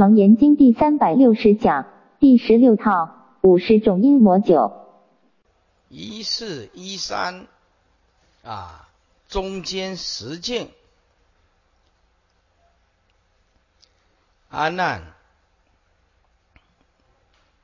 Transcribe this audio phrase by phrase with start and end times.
[0.00, 1.84] 楞严经第三百六十讲
[2.20, 4.72] 第十六套五十种阴魔九。
[5.90, 7.46] 一四一三
[8.42, 8.88] 啊，
[9.28, 10.70] 中间十境，
[14.48, 15.02] 阿难，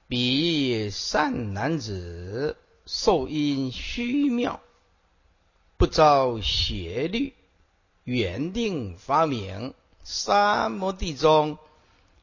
[0.07, 4.61] 彼善男子受因虚妙，
[5.79, 7.32] 不遭邪律，
[8.05, 9.73] 原定发明
[10.05, 11.57] 三摩地中，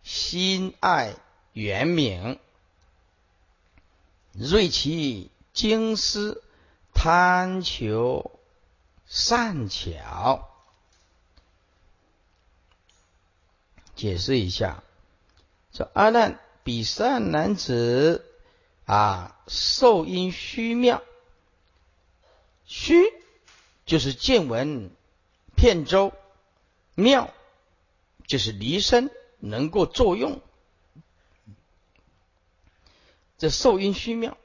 [0.03, 1.15] 心爱
[1.53, 2.39] 圆明，
[4.33, 5.31] 锐其。
[5.53, 6.41] 经师
[6.95, 8.39] 贪求
[9.05, 10.49] 善巧，
[13.95, 14.83] 解释一下：
[15.71, 18.25] 说阿难比善男子
[18.85, 21.03] 啊，受因虚妙，
[22.65, 22.95] 虚
[23.85, 24.89] 就是见闻
[25.55, 26.13] 片周，
[26.95, 27.31] 妙
[28.25, 29.11] 就是离身。
[29.45, 30.39] 能够作用，
[33.37, 34.37] 这受因虚妙。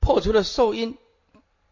[0.00, 0.96] 破除了受因，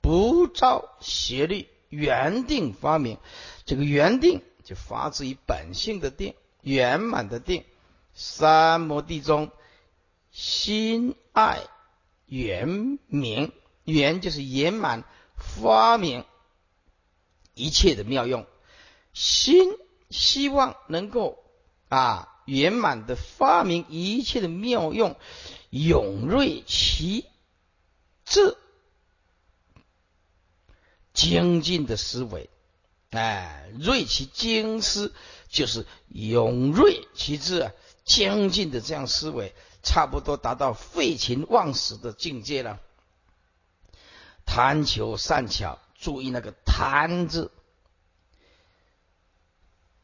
[0.03, 3.19] 不照邪律，圆定发明。
[3.65, 7.65] 这个圆定就发自于本性的定，圆满的定。
[8.13, 9.51] 三摩地中，
[10.31, 11.63] 心爱
[12.27, 13.53] 圆明，
[13.85, 16.27] 圆就是圆满发明
[17.55, 18.47] 一切的妙用。
[19.15, 19.71] 心
[20.11, 21.43] 希望能够
[21.91, 25.17] 啊圆满的发明一切的妙用，
[25.69, 27.27] 永锐其。
[28.25, 28.57] 智
[31.13, 32.49] 精进的思维，
[33.11, 35.13] 哎，锐其精思，
[35.49, 37.73] 就是永锐其智啊，
[38.05, 39.53] 精进的这样思维，
[39.83, 42.79] 差不多达到废寝忘食的境界了。
[44.47, 47.51] 贪求善巧，注意那个贪字，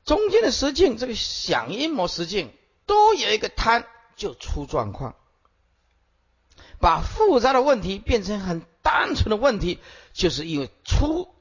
[0.06, 2.50] 中间的实境，这个响音模实境
[2.86, 3.84] 都有一个贪，
[4.16, 5.14] 就出状况。
[6.78, 9.80] 把复杂的问题变成很单纯的问题，
[10.12, 11.34] 就是因为出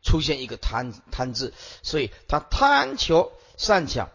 [0.00, 4.08] 出现一个贪贪字，所以他贪求善巧，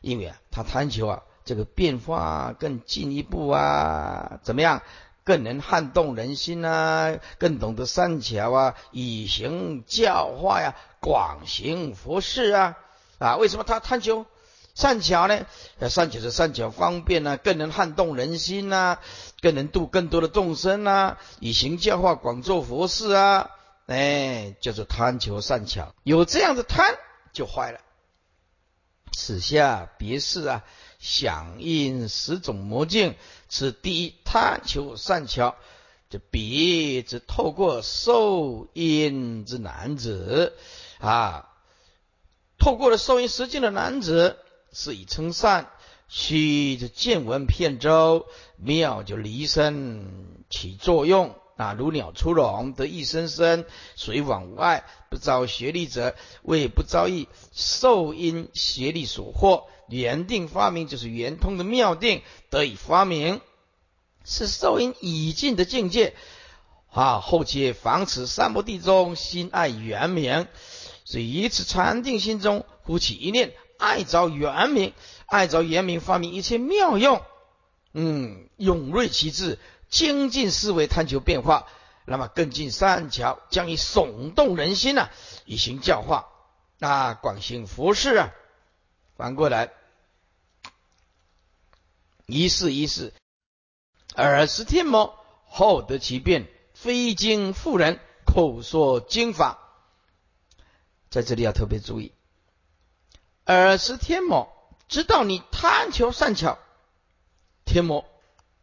[0.00, 4.82] 因为啊，他贪求啊，这个变化更进一步啊，怎么样，
[5.24, 12.76] 更能撼动人心啊，更懂得善巧啊，以行教化呀，广行佛事啊，
[13.18, 14.26] 啊，为什么他贪求？
[14.74, 15.46] 善巧呢？
[15.88, 18.98] 善巧是善巧方便啊，更能撼动人心呐，
[19.40, 23.50] 更能度更多的众生啊，以行教化，广做佛事啊！
[23.86, 26.96] 哎，叫做贪求善巧，有这样的贪
[27.32, 27.80] 就坏了。
[29.12, 30.64] 此下别事啊，
[31.04, 33.14] 响应十种魔境，
[33.50, 35.54] 此第一贪求善巧，
[36.08, 40.54] 就彼之透过受因之男子
[40.98, 41.50] 啊，
[42.58, 44.38] 透过了受因实境的男子。
[44.76, 45.70] 是以称善，
[46.08, 48.26] 须就见闻片周，
[48.56, 59.66] 妙就离身起作用啊，如鸟出笼，得一声声，水往无碍，不遭邪力者，为不遭遇受因邪力所惑。
[59.88, 63.40] 原定发明就是圆通的妙定得以发明，
[64.24, 66.14] 是受因已尽的境界
[66.90, 67.20] 啊。
[67.20, 70.46] 后接防止三摩地中心爱圆明，
[71.04, 73.52] 所以以此禅定心中呼起一念。
[73.76, 74.94] 爱着圆明，
[75.26, 77.20] 爱着圆明，发明一切妙用。
[77.92, 79.58] 嗯，永锐其志，
[79.90, 81.66] 精进思维，探求变化。
[82.06, 85.10] 那么更进善巧，将以耸动人心呐，
[85.44, 86.28] 以行教化。
[86.80, 88.32] 啊，广行佛事啊。
[89.16, 89.72] 反过来，
[92.26, 93.12] 一世一世，
[94.16, 99.58] 耳识天魔，后得其变，非经妇人口说经法。
[101.10, 102.12] 在这里要特别注意。
[103.46, 104.52] 耳识天魔，
[104.88, 106.58] 知道你贪求善巧，
[107.64, 108.04] 天魔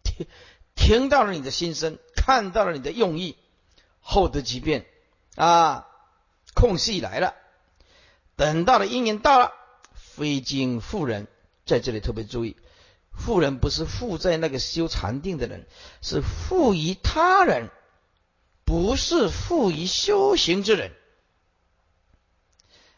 [0.04, 0.28] 听
[0.76, 3.38] 听到了你的心声，看到了你的用意，
[4.02, 4.86] 后得即变
[5.36, 5.88] 啊，
[6.54, 7.36] 空隙来了，
[8.36, 9.54] 等到了因缘到了，
[10.16, 11.28] 非经妇人，
[11.66, 12.58] 在这里特别注意，
[13.12, 15.68] 妇人不是附在那个修禅定的人，
[16.02, 17.70] 是附于他人，
[18.66, 20.92] 不是附于修行之人，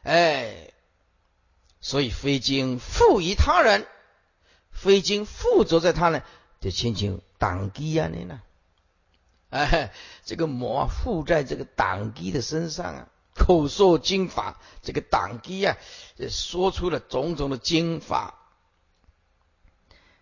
[0.03, 0.69] 哎。
[1.85, 3.85] 所以非经富于他人，
[4.71, 6.23] 非经附着在他人，
[6.61, 8.41] 就亲像党基啊，你呢？
[9.49, 9.91] 哎，
[10.23, 15.77] 这个魔附在这个党基的身上啊，口说经法，这个党基啊，
[16.29, 18.39] 说出了种种的经法。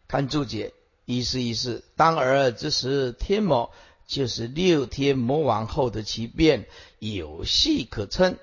[0.08, 0.74] 看注解，
[1.06, 3.72] 一是一是，当尔之时，天魔
[4.08, 6.68] 就是六天魔王后的其变，
[7.00, 8.38] 有戏可称。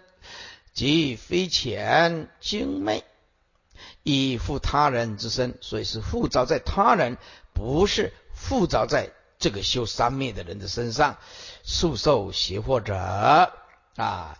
[0.74, 3.02] 即非浅精昧，
[4.04, 7.18] 以附他人之身，所以是附着在他人，
[7.52, 9.10] 不是附着在
[9.40, 11.16] 这个修三昧的人的身上。
[11.64, 13.52] 速受邪惑者
[13.98, 14.38] 啊，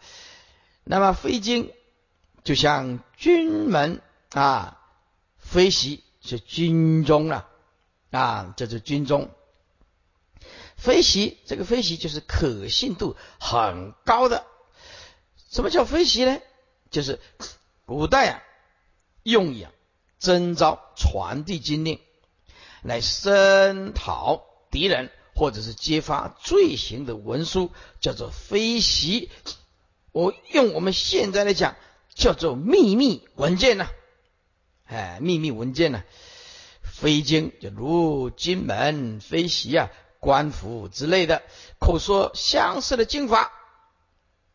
[0.84, 1.72] 那么飞经
[2.44, 4.00] 就像军门
[4.31, 4.81] 啊，
[5.37, 7.49] 飞袭是军中了
[8.10, 9.31] 啊，这是军中
[10.76, 14.46] 飞袭，这个飞袭就是可信度很高的。
[15.50, 16.38] 什么叫飞袭呢？
[16.90, 17.20] 就是
[17.84, 18.43] 古代啊。
[19.25, 19.66] 用以
[20.19, 22.00] 征召、传递军令，
[22.82, 27.70] 来声讨敌人，或者是揭发罪行的文书，
[28.00, 29.29] 叫做飞檄。
[30.11, 31.76] 我用我们现在来讲，
[32.12, 33.88] 叫做秘密文件呐。
[34.87, 36.02] 哎，秘密文件呐，
[36.82, 41.43] 飞经就如金门飞檄啊、官府之类的，
[41.79, 43.52] 口说相似的经法，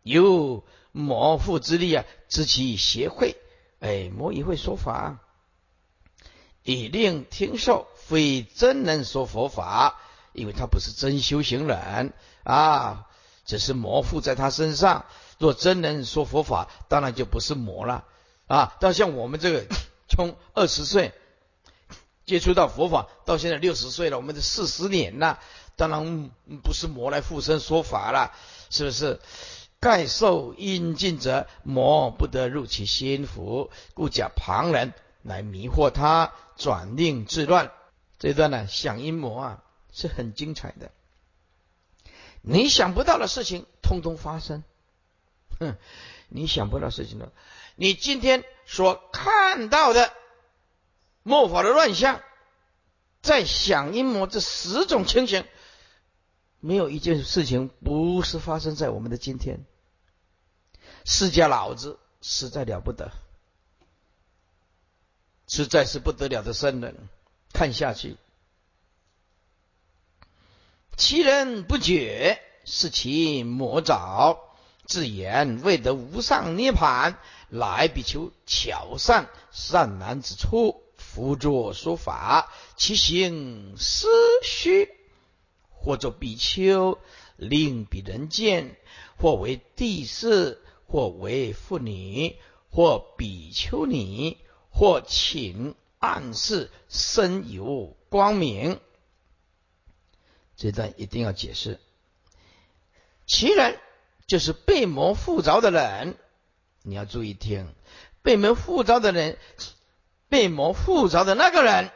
[0.01, 3.38] 有模糊之力啊，知其协会。
[3.80, 5.19] 哎，摩以会说法，
[6.63, 9.97] 以令听受，非真人说佛法，
[10.33, 12.13] 因为他不是真修行人
[12.44, 13.07] 啊，
[13.45, 15.06] 只是魔附在他身上。
[15.39, 18.06] 若真人说佛法，当然就不是魔了
[18.47, 18.75] 啊。
[18.80, 19.65] 但像我们这个，
[20.07, 21.13] 从二十岁
[22.25, 25.39] 接触到佛法，到现在六十岁了，我们这四十年了，
[25.75, 26.30] 当然
[26.63, 28.31] 不是魔来附身说法了，
[28.69, 29.19] 是不是？
[29.80, 34.94] 盖受阴尽者，魔不得入其心腹，故假旁人
[35.24, 37.69] 来迷惑他，转令自乱。
[38.18, 39.63] 这段呢，想阴魔啊，
[39.94, 40.92] 是很精彩的。
[42.42, 44.63] 你想不到的事情，通通发生。
[45.60, 45.78] 哼，
[46.28, 47.31] 你想不到事情的，
[47.75, 50.12] 你今天所看到的
[51.22, 52.22] 末法的乱象，
[53.22, 55.45] 在想阴魔这十种情形，
[56.60, 59.63] 没有一件事情不是发生在我们的今天。
[61.06, 63.12] 释迦老子实在了不得，
[65.48, 67.10] 实在是不得了的圣人。
[67.54, 68.18] 看下去，
[70.95, 74.38] 其人不觉，是其魔爪。
[74.86, 77.18] 自言未得无上涅盘，
[77.50, 84.07] 来比丘巧善善男之处，辅作说法，其行思
[84.44, 84.90] 虚，
[85.72, 86.98] 或作比丘，
[87.38, 88.75] 令彼人见，
[89.18, 90.60] 或为地士。
[90.86, 92.36] 或为妇女，
[92.69, 94.38] 或比丘尼，
[94.69, 98.80] 或请暗示身有光明。
[100.55, 101.79] 这段一定要解释。
[103.25, 103.79] 其人
[104.27, 106.17] 就是被魔附着的人，
[106.81, 107.73] 你要注意听。
[108.21, 109.38] 被魔附着的人，
[110.29, 111.91] 被魔附着的那个人，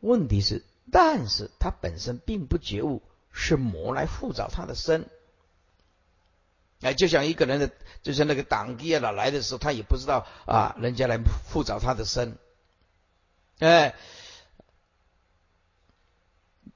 [0.00, 3.02] 问题是，但是他本身并不觉悟，
[3.32, 5.08] 是魔来附着他的身。
[6.80, 7.70] 哎，就像一个人的，
[8.02, 12.38] 就像那个党机啊，来的时候，他也不知道啊，人家来复找他的身，
[13.58, 13.96] 哎，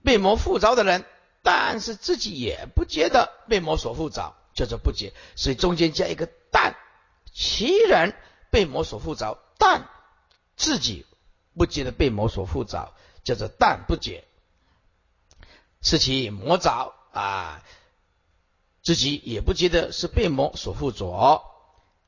[0.04, 1.04] 被魔附着的人，
[1.42, 6.76] 但是自己也不觉得被魔所附着，叫做不觉，所以中间加一个但，
[7.32, 8.14] 其人
[8.50, 9.88] 被魔所附着，但
[10.56, 11.06] 自己
[11.56, 12.92] 不觉得被魔所附着，
[13.24, 14.24] 叫做但不觉，
[15.80, 17.62] 是其魔着啊。
[18.84, 21.44] 自己也不觉得是被魔所附着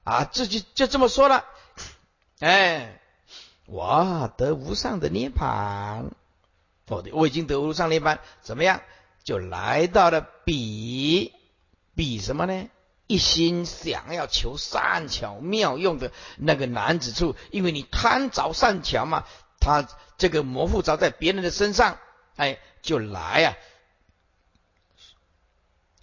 [0.02, 1.44] 啊，自己就这么说了。
[2.40, 3.00] 哎，
[3.66, 6.10] 我得无上的涅槃，
[6.86, 8.82] 否的我已经得无上涅槃，怎么样？
[9.22, 11.32] 就来到了比
[11.94, 12.68] 比什么呢？
[13.06, 19.24] 一心想要求善巧妙用的那个男子处，因为你贪着善巧嘛，
[19.60, 19.86] 他
[20.16, 21.98] 这个魔附着在别人的身上，
[22.36, 23.56] 哎，就来呀。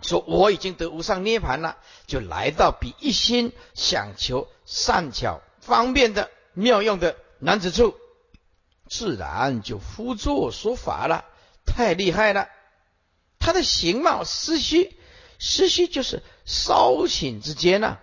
[0.02, 7.96] 说我已经得无上涅槃了，就来到比一心想求善巧方便的妙用的男子处，
[8.92, 11.24] 自然就辅作说法了。
[11.66, 12.50] 太厉害了！
[13.40, 14.94] 他的形貌思虚，
[15.40, 18.00] 思虚就是稍顷之间呢，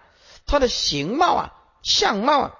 [0.46, 2.54] 他的形貌啊，相貌啊，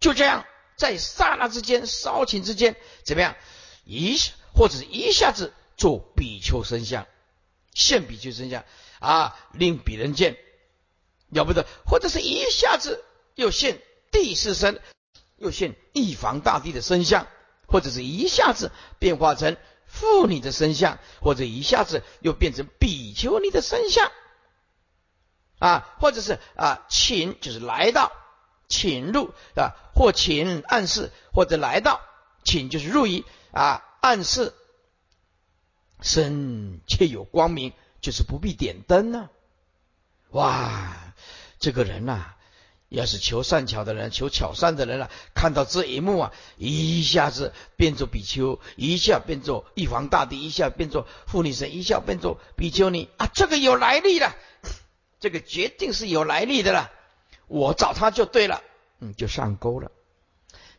[0.00, 0.46] 就这样
[0.76, 3.36] 在刹那之间，稍顷之间怎么样？
[3.84, 7.06] 一下或者是一下子做比丘身相。
[7.74, 8.64] 现比丘身相
[9.00, 10.38] 啊，令比人见
[11.28, 14.80] 了不得，或者是一下子又现地势身，
[15.36, 17.26] 又现一房大地的身相，
[17.74, 19.56] 或者是一下子变化成
[19.88, 24.12] 妇女的身相，或者一下子又变成比丘尼的身相
[25.58, 28.12] 啊，或者是啊，请就是来到，
[28.68, 32.00] 请入啊，或请暗示，或者来到，
[32.44, 34.54] 请就是入于啊，暗示。
[36.00, 39.30] 身却有光明，就是不必点灯呢。
[40.30, 41.12] 哇，
[41.58, 42.33] 这个人呐，
[42.88, 54.36] 要是求善巧的人，求巧善的人啊，看到这一幕啊，一下子变作比丘，一下变作玉皇大帝，一下变作妇女神，一下变作比丘尼啊，这个有来历了，
[55.18, 56.90] 这个决定是有来历的了，
[57.48, 58.62] 我找他就对了，
[59.00, 59.90] 嗯，就上钩了。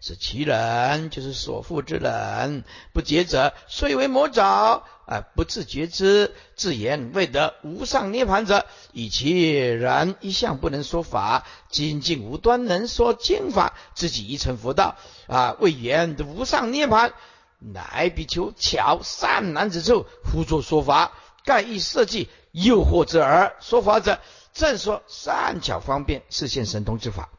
[0.02, 14.96] 是其人，就是所负之人，不觉者，虽为魔爪啊，不自觉之，自言未得无上涅盘者，以其人一向不能说法，精进无端能说经法，自己一成佛道
[15.28, 17.14] 啊，未言无上涅盘，
[17.60, 21.12] 乃比丘巧善男子处，胡作说法，
[21.44, 24.20] 盖亦设计诱惑之耳，说法者
[24.54, 27.30] 正说善巧方便，是现神通之法。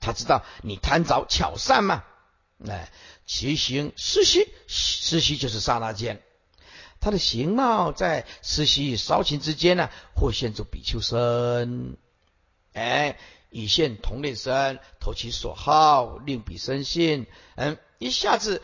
[0.00, 2.02] 他知道你贪着巧善嘛？
[2.66, 2.90] 哎，
[3.26, 6.22] 其行实习，实习就是刹那间，
[7.00, 11.96] 他的形貌在实习稍情之间呢，或现出比丘身，
[12.72, 13.18] 哎，
[13.50, 17.26] 以现同类身，投其所好，令彼生信。
[17.56, 18.62] 嗯，一下子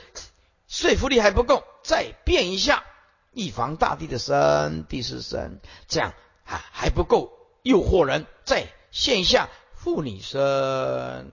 [0.68, 2.84] 说服力还不够，再变一下，
[3.32, 6.14] 一房大地的身，第四身，这样
[6.44, 9.48] 啊还不够诱惑人，再现一下。
[9.74, 11.32] 妇女身，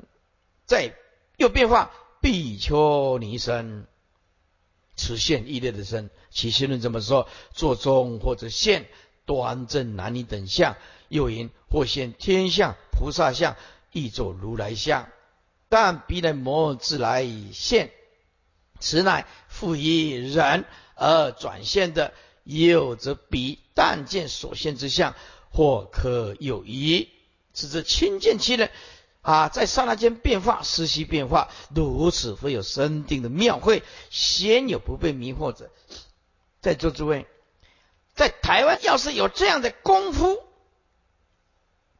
[0.65, 0.95] 再
[1.37, 3.87] 又变化比丘尼身，
[4.95, 6.09] 此现异类的身。
[6.29, 8.87] 其心论怎么说：坐中或者现
[9.25, 10.75] 端正男女等相，
[11.07, 13.55] 又因或现天相、菩萨相，
[13.91, 15.09] 亦作如来相。
[15.69, 17.91] 但彼来魔自来现，
[18.79, 22.13] 此乃复以人而转现的。
[22.45, 25.13] 有则彼但见所现之相，
[25.51, 27.07] 或可有疑。
[27.53, 28.71] 此则亲见其人
[29.21, 35.69] 啊，在刹那间变化，时息变化，如此会有生定的妙会，鲜有不被迷惑者。
[36.61, 37.27] 在座诸位，
[38.15, 40.41] 在台湾要是有这样的功夫，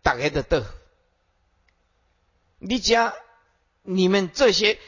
[0.02, 0.66] 大概的得。
[2.58, 3.14] 你讲
[3.84, 4.80] 你们这些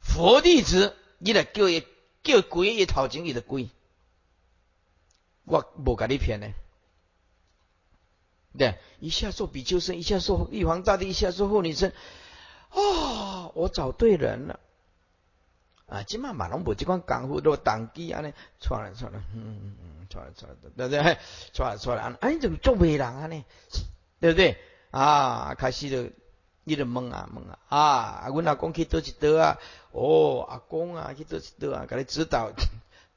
[0.00, 1.84] 佛弟子，你来叫一
[2.22, 3.68] 叫鬼一头前，你的鬼，
[5.44, 6.48] 我无甲你骗呢。
[8.56, 11.92] 对，一下做比丘僧，一下做玉皇大帝，一下做妇女僧，
[12.70, 14.60] 啊，我找对人了
[15.86, 16.02] 啊！
[16.02, 21.18] 今嘛马龙伯这款功夫都当机安尼，错了错了，嗯嗯嗯，错了错了，对不对？
[21.52, 23.26] 错了错了，哎，你怎么做媒人啊？
[23.26, 23.44] 呢，
[24.20, 24.58] 对不对？
[24.90, 26.10] 啊，开始就
[26.64, 29.58] 你就问啊问啊，啊，阮阿公去多一多啊？
[29.92, 31.86] 哦，阿公啊去多一多啊？
[31.86, 32.50] 给你指导，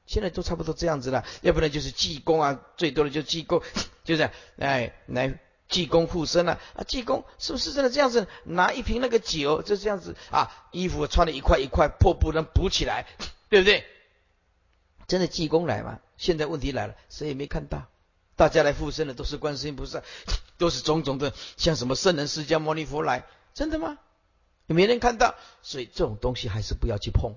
[0.06, 3.62] 现在都差不多这样子了，要不然就是济公啊，最多的就济公。
[4.10, 5.38] 就是哎，来
[5.68, 6.60] 济公护身了！
[6.74, 8.26] 啊，济公是不是真的这样子？
[8.42, 13.06] 拿一瓶那个酒，就这样子啊，衣服穿的一块一块破布能补起来，
[13.48, 13.86] 对不对？
[15.06, 16.00] 真的济公来吗？
[16.16, 17.86] 现在问题来了，谁也没看到。
[18.34, 20.02] 大家来附身的都是观世音菩萨，
[20.58, 23.24] 都是种种的，像什么圣人释迦牟尼佛来，
[23.54, 23.96] 真的吗？
[24.66, 25.36] 也没人看到？
[25.62, 27.36] 所以这种东西还是不要去碰。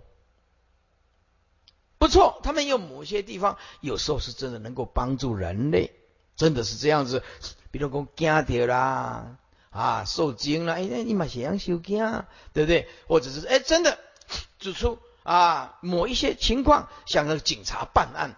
[2.00, 5.94] 不错，他们有某些地方，有时候是真的能够帮助人类。
[6.36, 7.24] 真的是这样子，
[7.72, 9.38] 比如讲惊掉啦，
[9.70, 12.90] 啊受惊了，哎，你嘛想受惊，对不对？
[13.08, 14.00] 或者是哎，真的
[14.58, 18.36] 指出啊某一些情况，像那个警察办案，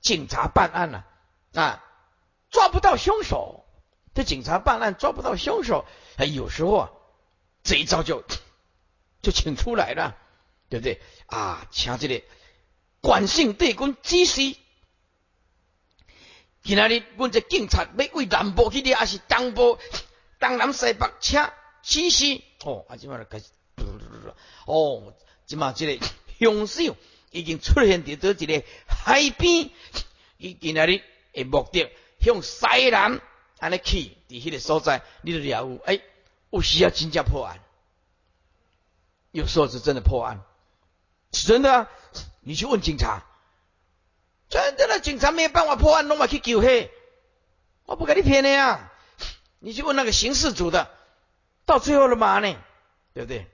[0.00, 1.04] 警察办案了
[1.54, 1.84] 啊，
[2.50, 3.64] 抓不到凶手，
[4.14, 5.84] 这警察办案抓不到凶手，
[6.16, 6.90] 哎，有时候啊
[7.64, 8.22] 这一招就
[9.22, 10.16] 就请出来了，
[10.68, 11.00] 对不对？
[11.26, 12.22] 啊，像这里
[13.00, 14.56] 管性对公及时。
[16.62, 19.78] 今仔日，阮这警察要为南部去，还是东部、
[20.38, 21.52] 东南西北车
[21.82, 22.40] 指示？
[22.64, 23.46] 哦，啊，即马就开始，
[24.66, 25.12] 哦，
[25.44, 26.06] 即马这个
[26.38, 26.96] 凶手
[27.32, 29.70] 已经出现伫倒一个海边，
[30.38, 31.02] 伊今仔日
[31.32, 31.90] 的目的
[32.20, 33.20] 向西南
[33.58, 36.00] 安尼去，伫迄个所在，你都了有，哎，
[36.50, 37.58] 有需要真正破案，
[39.32, 40.44] 有时候是真的破案，
[41.32, 41.90] 是真的啊，
[42.42, 43.26] 你去问警察。
[44.52, 46.90] 真的，警察没有办法破案，弄嘛去救黑，
[47.86, 48.92] 我不跟你骗的呀！
[49.60, 50.90] 你去问那个刑事组的，
[51.64, 52.54] 到最后了嘛呢？
[53.14, 53.46] 对不对？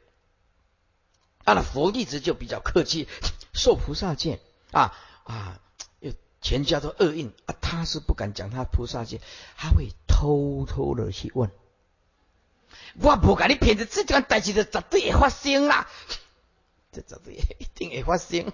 [1.45, 3.07] 啊，那佛弟子就比较客气，
[3.55, 4.41] 受菩萨戒
[4.73, 5.61] 啊啊，
[6.01, 9.21] 又全家都厄运啊，他是不敢讲他菩萨戒，
[9.57, 11.51] 他会偷偷的去问。
[13.01, 15.89] 我不跟你骗的，这件代志就绝对会发生啦，
[16.91, 18.53] 这绝对一定会发生。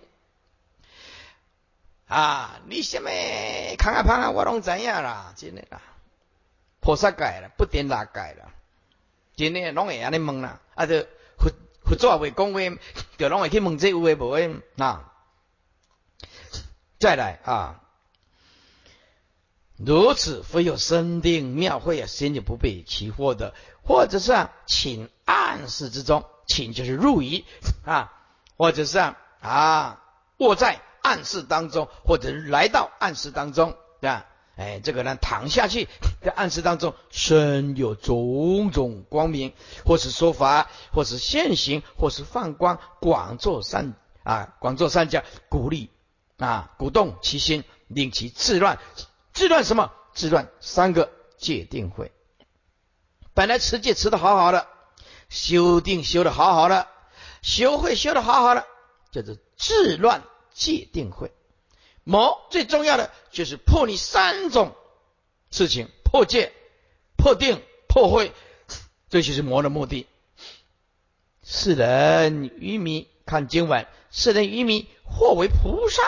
[2.14, 2.60] 啊！
[2.66, 3.10] 你什么？
[3.76, 5.82] 看啊胖啊，我拢知影啦，真的啦，
[6.80, 8.54] 菩萨界啦，不点哪界啦，
[9.34, 11.50] 真的拢会安尼问啦，啊，就佛
[11.84, 12.60] 佛祖也会讲话，
[13.18, 15.12] 就拢会去问这有诶无诶，啊
[17.00, 17.80] 再来啊，
[19.76, 27.44] 如此非有生定妙慧啊，心就不被其惑的，或者是啊，请暗示之中，请就是入于
[27.84, 28.12] 啊，
[28.56, 30.00] 或者是啊啊
[30.38, 34.26] 卧在暗室当中，或者来到暗室当中，对吧？
[34.56, 35.86] 哎，这个呢，躺下去，
[36.22, 39.52] 在 暗室当中，身有种种光明，
[39.84, 45.90] 或是说法，或是现行，或是放光，广作善啊，广作善教，鼓励
[46.38, 48.78] 啊，鼓动其心，令其自乱。
[49.32, 49.92] 自乱什么？
[50.14, 52.12] 自乱三个界定会。
[53.34, 54.68] 本来持戒持的好好的，
[55.28, 56.86] 修定修的好好的，
[57.42, 58.64] 修会修的好好的，
[59.10, 60.22] 叫做治乱
[60.54, 61.30] 戒定会。
[62.04, 64.74] 魔最重要的就是破你三种
[65.50, 66.52] 事情：破戒、
[67.16, 68.32] 破定、破会。
[69.10, 70.06] 这就是魔的目的。
[71.42, 76.02] 世人愚迷看经文，世人愚迷或为菩萨，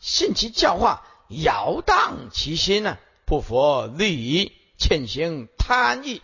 [0.00, 2.98] 信其教化，摇荡其心呢？
[3.24, 6.20] 不佛利益，欠行贪欲。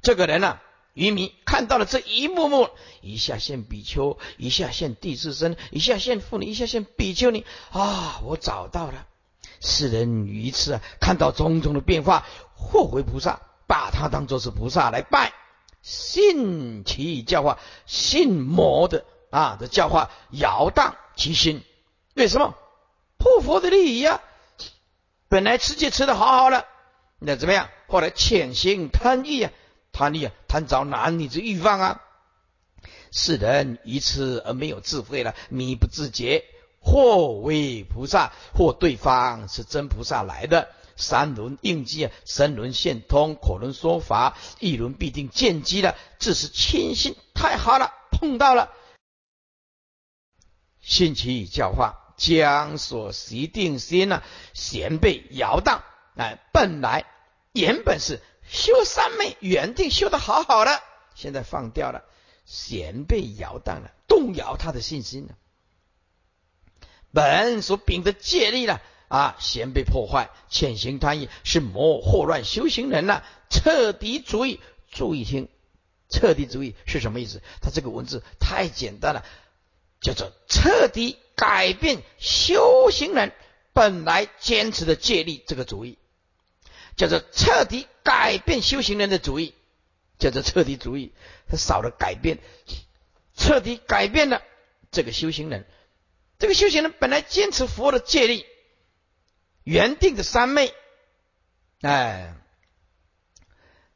[0.00, 0.60] 这个人呢，
[0.98, 2.68] 渔民看到了这一幕幕，
[3.02, 8.20] 一下现比丘，一下现地智僧，一下现妇女，一下现比丘尼啊！
[8.24, 9.06] 我找到了。
[9.60, 12.26] 世人愚痴啊，看到种种的变化，
[12.56, 15.32] 或为菩萨，把他当作是菩萨来拜，
[15.82, 21.62] 信其教化，信魔的啊的教化，摇荡其心。
[22.14, 22.56] 为什么
[23.18, 24.20] 破佛的利益呀？
[25.28, 26.66] 本来吃戒吃的好好的，
[27.20, 27.68] 那怎么样？
[27.86, 29.52] 后来潜心贪欲啊！
[29.98, 32.00] 贪利啊，贪着男女之欲望啊！
[33.10, 36.44] 世人愚痴而没有智慧了，迷不自觉，
[36.80, 40.68] 或为菩萨，或对方是真菩萨来的。
[40.94, 45.96] 三轮应机啊，三轮现通，口轮说法，一轮必定见机了。
[46.20, 48.70] 这是亲心，太好了，碰到了，
[50.80, 54.22] 信其教化，将所习定心呢，
[54.54, 55.82] 弦被摇荡。
[56.14, 57.04] 哎，本来
[57.52, 58.20] 原本是。
[58.50, 60.82] 修三昧，原定修的好好的，
[61.14, 62.04] 现在放掉了，
[62.44, 65.34] 弦被摇荡了，动摇他的信心了。
[67.12, 73.24] 本所秉的戒力了啊，弦被破坏，潜行贪欲是魔祸乱修行人了。
[73.50, 75.48] 彻底主义，注意听，
[76.10, 77.40] 彻底主义是什么意思？
[77.62, 79.24] 他这个文字太简单了，
[80.00, 83.32] 叫做彻底改变修行人
[83.72, 85.96] 本来坚持的戒力这个主意。
[86.98, 89.54] 叫做彻底改变修行人的主意，
[90.18, 91.14] 叫做彻底主义。
[91.48, 92.38] 他少了改变，
[93.34, 94.42] 彻底改变了
[94.90, 95.66] 这个修行人。
[96.38, 98.44] 这个修行人本来坚持佛的戒律，
[99.62, 100.74] 原定的三昧，
[101.80, 102.34] 哎，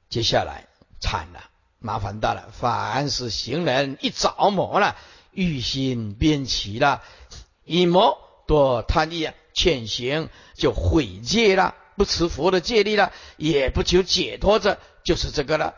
[0.08, 0.68] 接下来
[1.00, 2.52] 惨了，麻烦大了。
[2.52, 4.96] 凡是行人一着魔了，
[5.32, 7.02] 欲心变起了，
[7.64, 11.74] 以魔多贪利啊，潜行就毁戒了。
[11.96, 15.74] 不持佛的戒律了，也不求解脱者，就是这个了。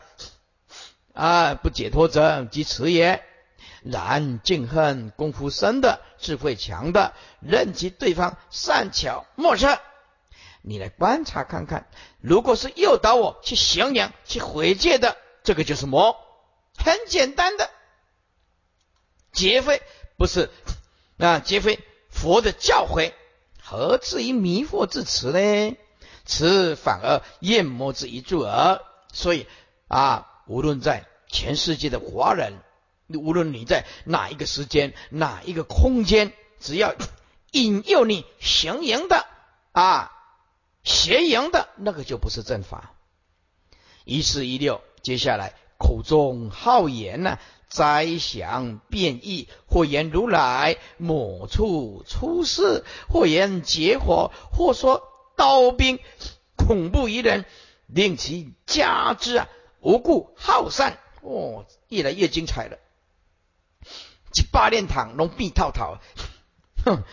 [1.13, 3.23] 啊，不解脱者即此也。
[3.83, 9.79] 然敬恨功夫深的、智慧强的，任其对方善巧莫测。
[10.63, 11.87] 你来观察看看，
[12.19, 16.17] 如果是诱导我去降阳、去毁戒的，这个就是魔。
[16.75, 17.69] 很简单的，
[19.31, 19.83] 绝非
[20.17, 20.49] 不是
[21.19, 23.13] 啊，绝非佛的教诲，
[23.61, 25.77] 何至于迷惑至此呢？
[26.25, 28.81] 此反而厌魔之一助耳，
[29.13, 29.45] 所以
[29.87, 32.53] 啊，无论在全世界的华人，
[33.09, 36.95] 无论你在哪一个时间、哪一个空间，只要
[37.51, 39.25] 引诱你行淫的
[39.71, 40.11] 啊，
[40.83, 42.93] 邪淫的那个就不是正法。
[44.03, 47.37] 一四一六，接下来口中好言呢，
[47.69, 55.11] 灾祥变异，或言如来某处出世，或言结火，或说。
[55.35, 55.99] 刀兵
[56.55, 57.45] 恐怖于人，
[57.87, 59.47] 令其加之啊
[59.81, 62.77] 无故好善哦，越来越精彩了。
[64.33, 65.99] 一霸炼堂拢变套套，
[66.83, 67.03] 哼，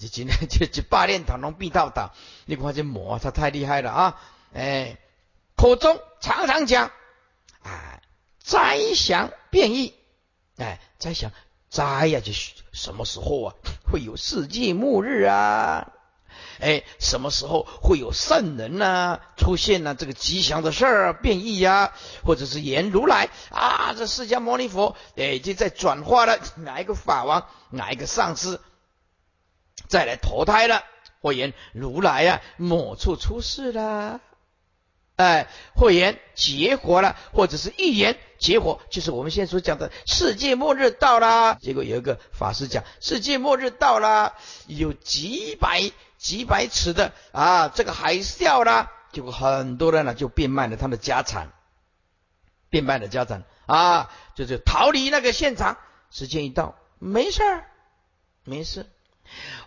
[0.00, 2.12] 这今天这一百炼堂拢变套套，
[2.44, 4.20] 你看这魔他太厉害了啊！
[4.52, 4.98] 哎，
[5.56, 6.92] 口中常常讲
[7.62, 8.00] 啊
[8.38, 9.94] 灾祥变异，
[10.58, 11.32] 哎，灾祥
[11.70, 13.54] 灾呀，就是什么时候啊
[13.90, 15.93] 会有世界末日啊？
[16.60, 19.94] 哎，什么时候会有圣人呢出现呢？
[19.94, 21.92] 这个吉祥的事儿变异呀，
[22.24, 28.60] 或者是言如来啊，这释迦牟尼佛哎，就在转化了哪一个法王，哪一个上师，
[29.88, 30.84] 再来投胎了，
[31.20, 34.20] 或言如来呀，某处出世了，
[35.16, 41.58] 哎，或言结果了，或者是预言结果，就是我们现在所讲的世界末日到了。
[41.62, 44.34] 结果有一个法师讲，世界末日到了，
[44.66, 45.90] 有几百。
[46.24, 51.52] 几百尺的啊，这个海啸啦，结果很多人呢就变卖了他的家产，
[52.70, 55.76] 变卖了家产啊，就是逃离那个现场。
[56.10, 57.64] 时间一到，没事儿，
[58.44, 58.86] 没事。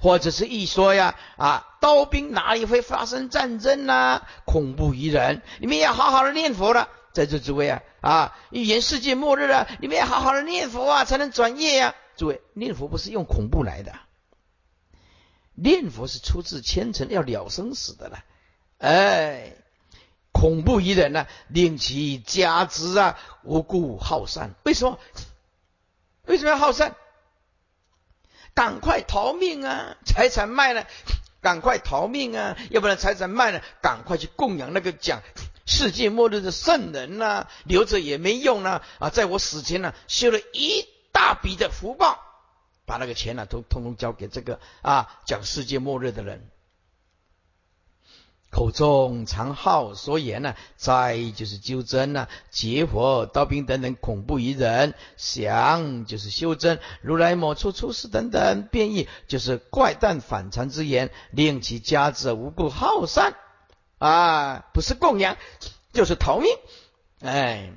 [0.02, 4.24] 或者是一说呀啊，刀兵哪里会发生战争呢？
[4.46, 6.89] 恐怖于人，你们要好好的念佛了。
[7.13, 11.93] 在座诸位啊啊，预言世界末日了，你们要好好的念佛啊，才能转业呀。
[12.15, 13.93] 诸位，念佛不是用恐怖来的，
[15.60, 18.24] 念佛是出自虔诚要了生死的了。
[18.78, 19.54] 哎，
[20.32, 24.54] 恐怖于人呢，令其家之啊无故好善。
[24.63, 25.00] 为什么？
[26.26, 26.96] 为什么要好善？
[28.54, 29.98] 赶快逃命啊！
[30.06, 30.88] 财产卖了，
[31.41, 32.58] 赶快逃命啊！
[32.70, 35.22] 要不然财产卖了，赶快去供养那个讲
[35.65, 38.84] 世界末日的圣人呐，留着也没用啊！
[39.00, 42.20] 啊，在我死前呢，修了一大笔的福报，
[42.88, 46.50] 把那个钱呢都通通交给这个啊讲世界末日的人。
[48.50, 63.36] 口中常好所言呢，灾就是纠正呢，结火刀兵等等恐怖于人，想就是修真如来某处出世等等变异，就是怪诞反常之言，令其家者无故好善
[64.00, 65.36] 啊，不是供养
[65.91, 66.50] 就是逃命，
[67.19, 67.73] 哎，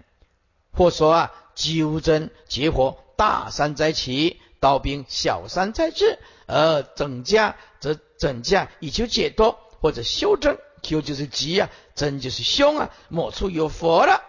[0.73, 9.59] 或说啊纠正结火大山灾起，刀兵小山灾至，而整家则整家以求解脱。
[9.81, 12.90] 或者修正，Q 就是吉啊，真就是凶啊。
[13.09, 14.23] 某处有佛了，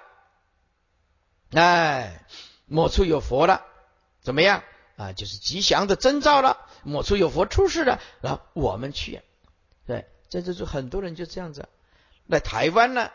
[1.52, 2.26] 哎，
[2.68, 3.66] 某处有佛了，
[4.22, 4.64] 怎么样
[4.96, 5.12] 啊？
[5.12, 6.58] 就是吉祥的征兆了。
[6.84, 9.22] 某处有佛出世了，然后我们去，
[9.86, 11.68] 对，这就是很多人就这样子。
[12.30, 13.12] 在台湾呢，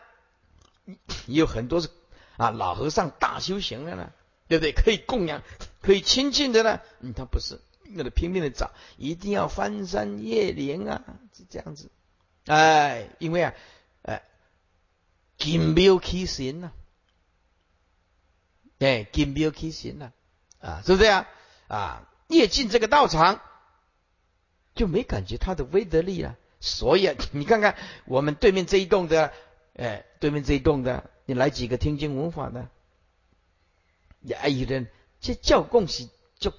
[1.25, 1.89] 也有很多是
[2.37, 4.11] 啊老和尚大修行的呢，
[4.47, 4.71] 对不对？
[4.71, 5.41] 可以供养，
[5.81, 6.79] 可以亲近的呢。
[7.01, 11.03] 嗯，他不是，那个拼命的找，一定要翻山越岭啊，
[11.35, 11.89] 是这样子。
[12.45, 13.53] 哎，因为啊，
[14.03, 14.23] 哎，
[15.37, 16.71] 金庙起神呐，
[18.79, 20.11] 哎，金庙起神呐，
[20.59, 21.27] 啊，是不是啊？
[21.67, 23.41] 啊，越进这个道场，
[24.75, 26.37] 就没感觉他的威德力了。
[26.59, 29.33] 所以啊， 你看看我们对面这一栋的，
[29.75, 32.69] 哎，对面这一栋的，你来几个听经文法的，
[34.27, 36.53] 有人这叫恭喜，就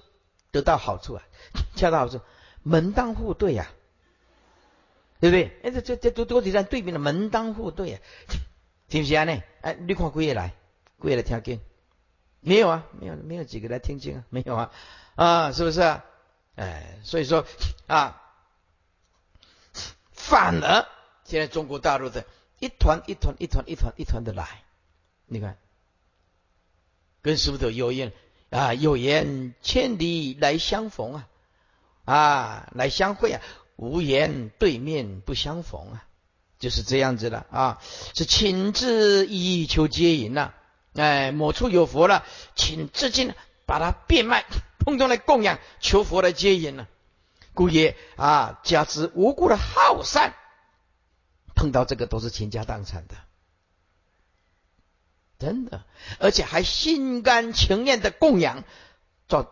[0.51, 1.23] 得到好处啊，
[1.75, 2.21] 恰到好处，
[2.63, 3.69] 门当户对呀。
[5.21, 5.59] 对不对？
[5.63, 7.99] 哎，这这这都都在对面的门当户对啊，
[8.87, 9.43] 听不听呢？
[9.59, 10.53] 哎，你看几个来，
[11.01, 11.59] 几个来听经？
[12.39, 14.71] 没有啊，没有，没有几个来听经啊，没有啊，
[15.15, 16.05] 啊，是不是啊？
[16.55, 17.45] 哎，所以说
[17.87, 18.21] 啊，
[20.13, 20.87] 反而
[21.25, 22.23] 现在中国大陆的
[22.59, 24.63] 一团一团一团一团一团的来，
[25.25, 25.57] 你看，
[27.21, 28.11] 跟师傅都有缘
[28.49, 31.27] 啊，有缘千里来相逢啊，
[32.05, 33.41] 啊，来相会啊。
[33.75, 36.03] 无言对面不相逢啊，
[36.59, 37.81] 就是这样子的啊，
[38.13, 40.51] 是请自以求接引呐，
[40.95, 43.33] 哎，某处有佛了，请至今
[43.65, 44.45] 把它变卖，
[44.79, 46.87] 通通来供养，求佛来接引呢。
[47.53, 50.33] 故也啊，加之无故的好善，
[51.55, 53.15] 碰到这个都是倾家荡产的，
[55.39, 55.83] 真的，
[56.19, 58.63] 而且还心甘情愿的供养，
[59.27, 59.51] 到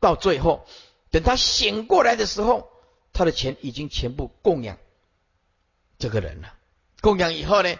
[0.00, 0.66] 到最后，
[1.10, 2.72] 等他醒过来的时候。
[3.18, 4.76] 他的钱已经全部供养
[5.98, 6.52] 这个人了。
[7.00, 7.74] 供养以后呢，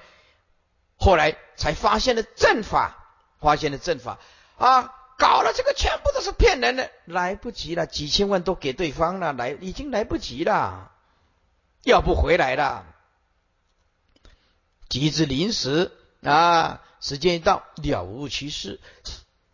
[0.96, 2.96] 后来才发现了正法，
[3.38, 4.18] 发现了正法
[4.56, 10.90] 啊，搞了这个全部都是骗人的，来不及了，几千万都给对方了，来已经来不及了，
[11.82, 12.86] 要不回来了。
[14.88, 15.92] 急至临时
[16.26, 18.80] 啊，时间一到，了无其事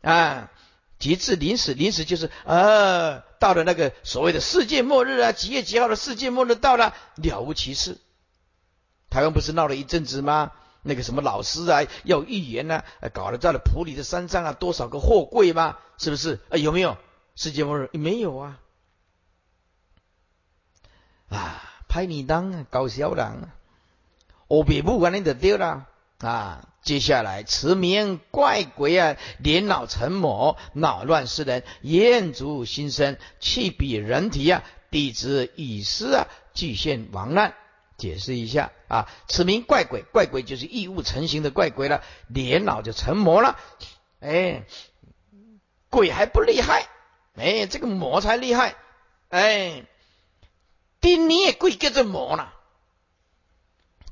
[0.00, 0.50] 啊。
[0.98, 7.98] 极致临死，临死就是呃，到了那个所谓的世界末日啊，几月几号的世界末日到了，了无其事。
[9.10, 10.52] 台湾不是闹了一阵子吗？
[10.80, 15.76] 那个什么老师啊，要预言呢，搞了在了普里的山上啊，多少个货柜吗？
[15.98, 16.38] 是不是？
[16.50, 16.96] 啊，有没有
[17.34, 17.90] 世界末日？
[17.94, 18.60] 没有啊！
[21.30, 23.48] 啊，拍你当啊，搞笑郎，
[24.46, 25.88] 我别不管你就丢了
[26.22, 26.68] 啊。
[26.82, 37.54] 接下来，持名怪鬼啊，年老成魔，恼乱世人，厌足心生，气比人体啊，弟子已失啊，具现亡难。
[37.98, 43.60] 解释一下啊，此名怪鬼，怪鬼就是异物成形的怪鬼了，年老就成魔了。
[44.18, 44.64] 哎，
[45.88, 46.88] 鬼还不厉害，
[47.36, 48.74] 哎，这个魔才厉害。
[49.28, 49.84] 哎，
[51.00, 52.52] 丁年鬼叫做魔了，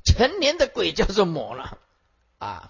[0.05, 1.79] 成年的鬼叫做魔了。
[2.41, 2.69] 啊，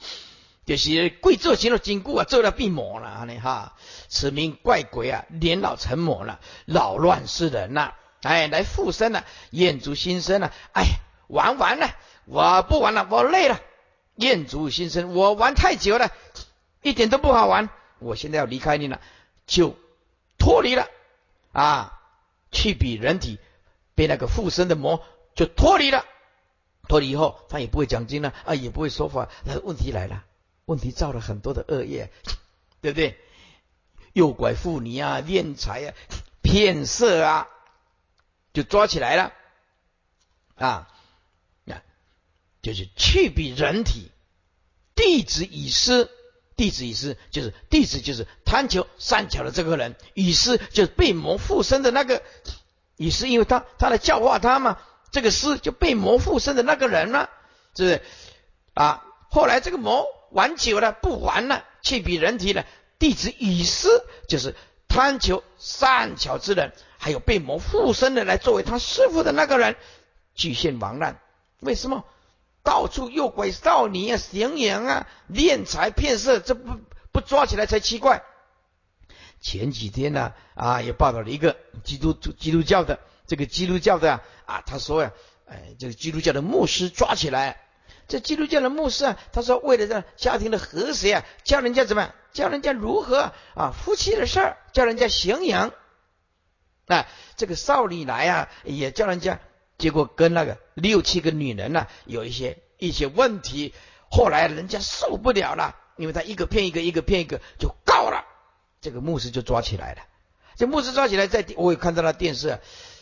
[0.66, 3.74] 就是贵做行了坚固啊，做了病魔了呢哈。
[4.10, 10.84] 此名怪鬼啊，年老成魔了，扰乱世人呐，哎，来附身了，眼足心生了，哎，
[11.30, 13.62] 玩完了，我不玩了，我累了，
[14.16, 16.12] 厌足心生，我玩太久了，
[16.82, 19.00] 一点都不好玩，我现在要离开你了，
[19.48, 19.78] 就
[20.38, 20.86] 脱离了
[21.54, 21.98] 啊，
[22.52, 23.40] 去比人体
[23.96, 25.02] 被那个附身的魔
[25.34, 26.04] 就脱离了，
[26.92, 30.26] 脱离以后他也不会讲经了啊，也不会说法，那问题来了，
[30.66, 32.12] 问题造了很多的恶业，
[32.82, 33.18] 对不对？
[34.12, 35.94] 诱拐妇女啊，敛财啊，
[36.42, 37.48] 骗色啊，
[38.52, 39.32] 就抓起来了
[40.56, 40.90] 啊！
[41.64, 41.82] 那
[42.62, 44.12] 就是去比人体，
[44.94, 46.10] 弟子已失，
[46.58, 52.22] 弟子已失就是弟子就是贪求善巧的这个人，已失就是被魔附身的那个
[52.98, 54.78] 已失，因为他他来教化他嘛，
[55.12, 57.30] 这个师就被魔附身的那个人呢，
[57.76, 58.02] 是不是
[58.74, 59.04] 啊？
[59.30, 62.66] 后来这个魔玩久了不玩了，去比人体了。
[62.98, 63.90] 弟子以师
[64.28, 64.56] 就是
[64.88, 69.76] 贪求善巧之人，还有被魔附身的来作为他师傅的那个人，
[70.36, 71.20] 巨现亡难。
[71.60, 72.06] 为什么
[72.64, 76.40] 到处诱拐少女啊、行淫啊、敛财骗色？
[76.40, 76.80] 这不
[77.12, 78.24] 不抓起来才奇怪。
[79.42, 83.00] 前几天呢啊，也报道了一个基督基督教的
[83.32, 85.14] 这个基督教的啊，他说呀，
[85.48, 87.62] 哎，这个基督教的牧师抓起来。
[88.10, 92.14] 这基督教的牧师啊，他说为了让家庭的和谐啊，教人家怎么样？
[92.34, 93.72] 教人家如何啊？
[93.72, 95.72] 夫妻的事儿，教人家行养。
[96.88, 99.40] 啊，这个少女来啊，也教人家，
[99.78, 103.74] 结果跟那个六七个女人呢，有一些一些问题。
[104.10, 108.26] 后来人家受不了了，因为他一个骗一个，一个骗一个，就告了。
[108.82, 110.02] 这个牧师就抓起来了。
[110.58, 112.60] 这牧师抓起来，在我也看到了电视，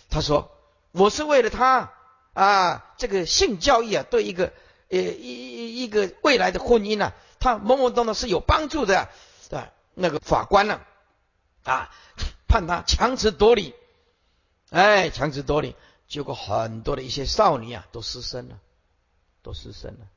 [0.10, 0.52] 他说
[0.92, 1.92] 我是为了他
[2.34, 4.54] 啊，这个性教育啊，对一个。
[4.92, 9.08] 呃，一一一个未来的婚姻呢，他懵懵懂懂是有帮助的，
[9.52, 10.82] 啊，那个法官呢，
[11.64, 11.92] 啊，
[12.48, 13.76] 判他强词夺理，
[14.72, 15.76] 哎，强词夺理，
[16.08, 18.58] 结果很多的一些少女啊，都失身了，
[19.44, 20.08] 都失身了，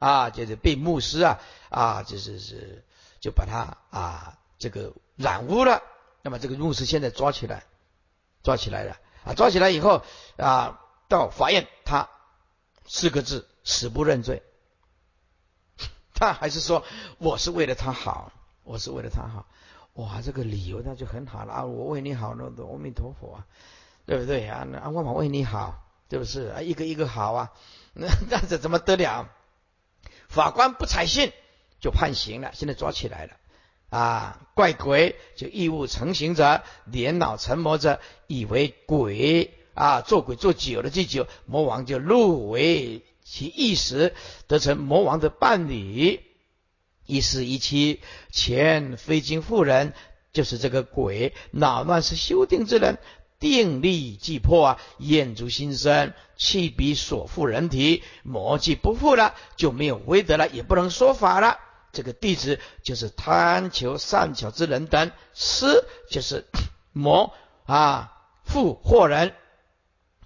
[0.00, 1.38] 啊，就是被牧师啊，
[1.70, 2.84] 啊，就是是
[3.20, 5.80] 就把他啊这个染污了，
[6.22, 7.66] 那么这个牧师现在抓起来，
[8.42, 8.96] 抓起来了，
[9.34, 10.02] 抓起来以后
[10.36, 12.08] 啊，到法院他
[12.86, 13.48] 四个字。
[13.70, 14.42] 死不认罪，
[16.14, 16.82] 他还是说
[17.18, 18.32] 我是为了他好，
[18.64, 19.44] 我是为了他好，
[19.92, 21.64] 哇，这个理由那就很好了啊！
[21.66, 23.46] 我为你好，那阿弥陀佛啊，
[24.06, 24.64] 对不对啊？
[24.64, 26.62] 那我为你好，是不是啊？
[26.62, 27.52] 一个一个好啊，
[27.92, 29.28] 那 那这怎么得了？
[30.30, 31.30] 法官不采信，
[31.80, 32.52] 就判刑了。
[32.54, 33.36] 现在抓起来了
[33.90, 34.40] 啊！
[34.54, 43.04] 怪鬼就异物成形者，年老成魔者，以为鬼啊，做鬼做久了，这久魔王就入为。
[43.30, 44.14] 其意识
[44.46, 46.20] 得成魔王的伴侣，
[47.04, 49.92] 一四一七前非经妇人，
[50.32, 52.98] 就是这个鬼恼乱是修定之人，
[53.38, 61.58] 定力既破啊，眼足心生，气比所缚人体，魔既不复了，就没有威德了，也不能说法了。
[61.98, 66.46] 这个弟子就是贪求善巧之人等，师就是
[66.92, 67.34] 魔
[67.66, 68.12] 啊，
[68.44, 69.34] 富惑人，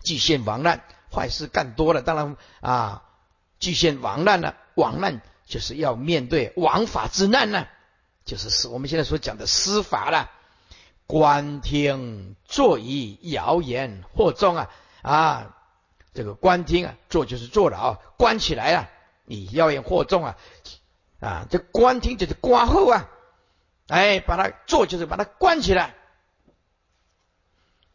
[0.03, 0.85] 即现亡难。
[1.11, 3.05] 坏事干多了，当然啊，
[3.59, 4.55] 巨现亡难了。
[4.75, 7.67] 亡难就是要面对王法之难呢，
[8.27, 10.31] 就是是我们现在所讲的司法了。
[11.07, 14.69] 观听坐以谣言惑众啊
[15.01, 15.57] 啊，
[16.13, 18.91] 这个观听啊，坐就是坐牢，关起来了，
[19.25, 20.37] 以谣言惑众啊
[21.23, 23.09] 啊，这关听就是关后啊，
[23.87, 25.95] 哎，把它做就是把它关起来，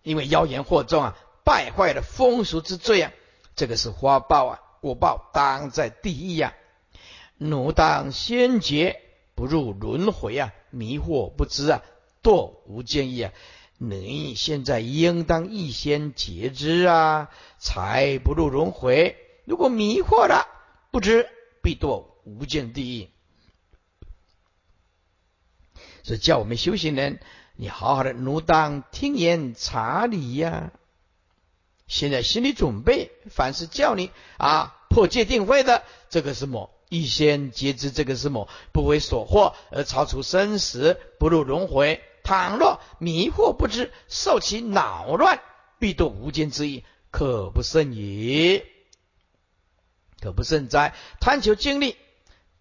[0.02, 1.16] 因为妖言惑众啊。
[1.44, 3.14] 败坏了风俗之罪啊，
[3.56, 6.54] 这个是花报啊，果报当在第一啊。
[7.38, 9.00] 奴当先觉，
[9.34, 11.82] 不入轮回啊，迷惑不知啊，
[12.22, 13.32] 堕无间意啊。
[13.78, 19.16] 你现在应当预先觉知啊，才不入轮回。
[19.46, 20.46] 如果迷惑了，
[20.92, 21.30] 不知
[21.64, 23.10] 必堕无间地狱。
[26.08, 27.20] 所以叫我们修行人，
[27.58, 30.72] 你好好的奴当听言察理呀。
[31.86, 36.72] 现在心理准备，凡是叫你啊破戒定慧的，这个是么？
[36.88, 38.48] 预先皆知这个是么？
[38.72, 42.02] 不为所惑而超出生死，不入轮回。
[42.24, 45.42] 倘若迷惑不知，受其恼乱，
[45.78, 48.66] 必堕无间之意，可不胜也，
[50.22, 50.96] 可不胜哉！
[51.20, 51.98] 贪求经历，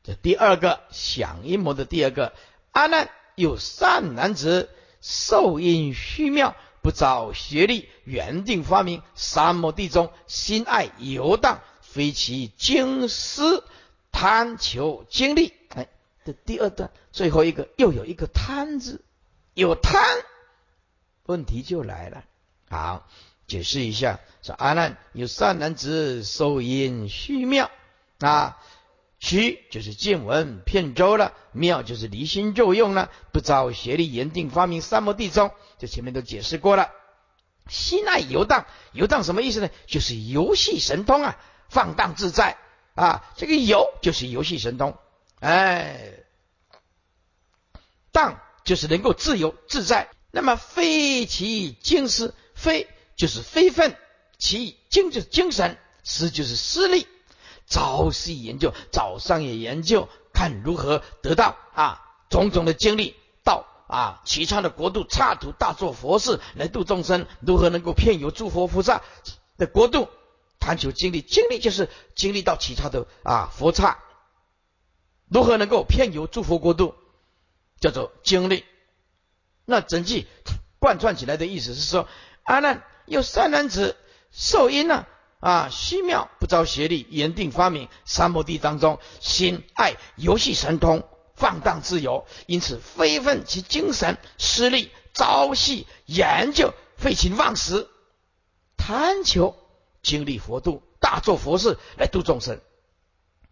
[0.03, 2.33] 这第二个想阴谋的第二个
[2.73, 4.69] 阿难有善男子，
[5.01, 6.57] 受因虚妙。
[6.83, 13.43] 不找学历，原定发明沙漠地中，心爱游荡，非其经师
[14.13, 15.53] 贪求经历。
[15.71, 15.89] 哎，
[16.25, 19.03] 这第二段最后一个又有一个贪字，
[19.53, 20.01] 有贪，
[21.25, 22.23] 问题就来了。
[22.71, 23.09] 好，
[23.49, 27.69] 解释一下，说阿难有善男子受因虚妙
[28.21, 28.63] 啊，
[29.19, 36.91] 虚就是见闻遍周了，妙就是离心作用了，不遭邪力严定发明三摩地中，这前面都解释过了。
[37.69, 39.71] 心爱游荡，游荡什么意思呢？
[39.87, 41.37] 就是游戏神通啊，
[41.69, 42.59] 放荡自在
[42.95, 43.25] 啊。
[43.37, 44.97] 这个游就是游戏神通，
[45.41, 46.13] 哎，
[48.13, 50.11] 荡就是能够自由自在。
[50.31, 53.97] 那么非其精思，非就是非分，
[54.39, 57.09] 其精就是精神，思就是思力。
[57.67, 63.67] 朝夕研究，早上也研究，看如何得到啊种种的经历到。
[63.89, 69.01] 啊，其他的国度刹土大做佛事来度众生，如何能够骗有诸佛菩萨
[69.59, 70.09] 的国度？
[70.59, 73.99] 贪求经历，经历就是经历到其他的啊佛刹，
[75.29, 76.97] 如何能够骗有诸佛国度？
[77.79, 78.65] 叫做经历。
[79.65, 80.27] 那整句
[80.81, 82.09] 贯穿起来的意思是说，
[82.43, 83.97] 阿难有善男子
[84.33, 85.09] 受因呢啊
[85.41, 91.09] 啊虚妙不遭邪力，严定发明三摩地当中心爱游戏神通。
[91.39, 97.89] 放荡自由，因此非分其精神，失利朝夕研究，废寝忘食，
[98.79, 99.55] 贪求
[100.03, 102.59] 经历佛度，大做佛事来度众生。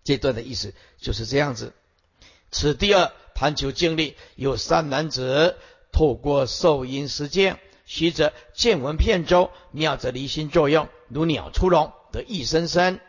[0.02, 1.74] 这段的意思就是这样子。
[2.50, 5.58] 此第二贪求经历，有三男子
[5.92, 13.00] 透过受因实践，虚则见闻片周，妙则离心作用，如鸟出笼，得一声声，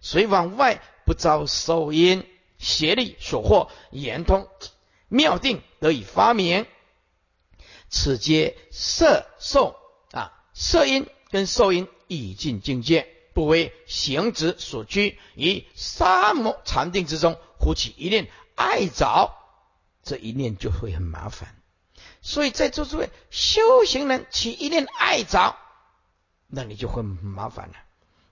[0.00, 2.26] 随往外不遭受因。
[2.58, 4.48] 邪力所获，言通
[5.08, 6.66] 妙定得以发明，
[7.90, 9.76] 此皆色受
[10.12, 19.36] 啊，色因跟受因已尽境界，不为行止所拘，于三摩禅定之中，呼起一念爱着，
[20.02, 21.54] 这一念就会很麻烦。
[22.22, 25.58] 所以在座诸位修行人起一念爱着，
[26.48, 27.74] 那你就会麻烦了。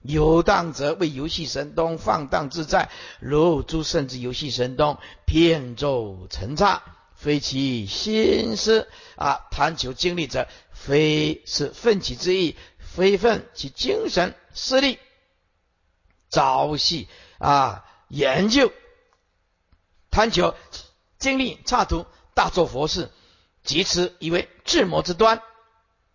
[0.02, 6.82] 游荡者为游戏神通，放荡自在，如诸圣之游戏神通，遍奏成刹，
[7.14, 9.46] 非其心思啊！
[9.50, 14.98] 贪求经历者，非是奋起之意，非奋其精神势力，
[16.28, 18.70] 朝夕啊研究，
[20.10, 20.54] 贪求
[21.18, 23.10] 经历刹图，大做佛事，
[23.62, 25.40] 即此以为智魔之端。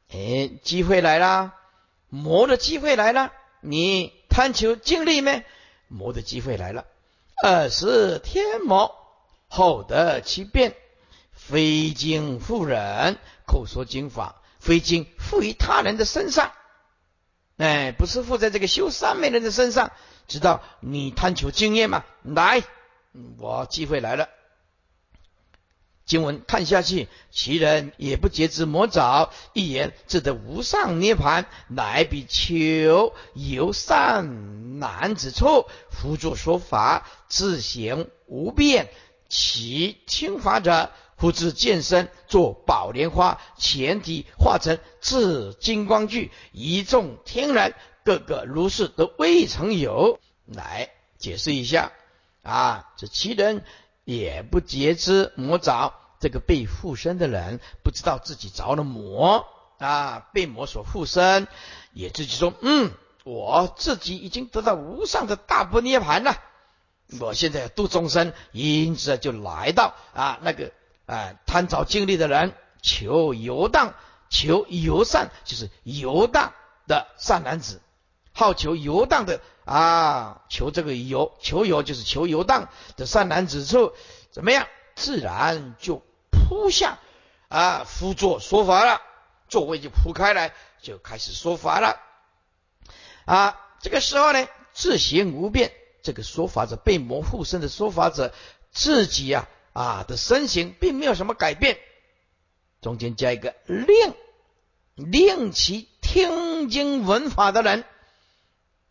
[0.09, 1.55] 哎，机会来啦，
[2.09, 3.31] 魔的机会来了。
[3.61, 5.45] 你贪求经历咩？
[5.87, 6.85] 魔的机会来了。
[7.43, 8.95] 二是天魔，
[9.47, 10.75] 后得其变，
[11.33, 16.51] 非经复人，口说经法，非经附于他人的身上。
[17.57, 19.91] 哎，不是附在这个修三昧人的身上。
[20.27, 22.05] 知道你贪求经验吗？
[22.23, 22.63] 来，
[23.37, 24.29] 我机会来了。
[26.09, 38.89] 经文看下去，其人也不觉知魔爪，一言自得无上涅盘，乃比丘游善男子处，辅助说法，自行无变。
[39.29, 50.19] 其听法者，复自见身，作宝莲花，前提化成至金光具，一众天人，个个如是，都未曾有。
[50.47, 51.91] 来解释一下
[52.41, 53.63] 啊，这其人。
[54.09, 59.45] 也不觉知魔着，这个被附身的人不知道自己着了魔
[59.77, 61.47] 啊，被魔所附身，
[61.93, 62.91] 也自己说，嗯，
[63.23, 66.37] 我自己已经得到无上的大不涅盘了，
[67.19, 70.71] 我现在度众生，因此就来到啊那个
[71.05, 73.93] 啊贪着经历的人，求游荡，
[74.31, 76.53] 求游善，就是游荡
[76.87, 77.79] 的善男子，
[78.33, 79.41] 好求游荡的。
[79.65, 83.93] 啊，求这个游，求游就是求游荡的善男子处，
[84.31, 84.67] 怎么样？
[84.95, 86.97] 自然就铺下
[87.49, 88.99] 啊，辅座说法了，
[89.47, 91.99] 座位就铺开来，就开始说法了。
[93.25, 98.33] 啊，这个时候呢，自行无变，这个说法者被魔附身的说法者
[98.71, 101.77] 自己啊啊的身形并没有什么改变，
[102.81, 104.15] 中间加一个令，
[104.95, 107.85] 令其听经闻法的人，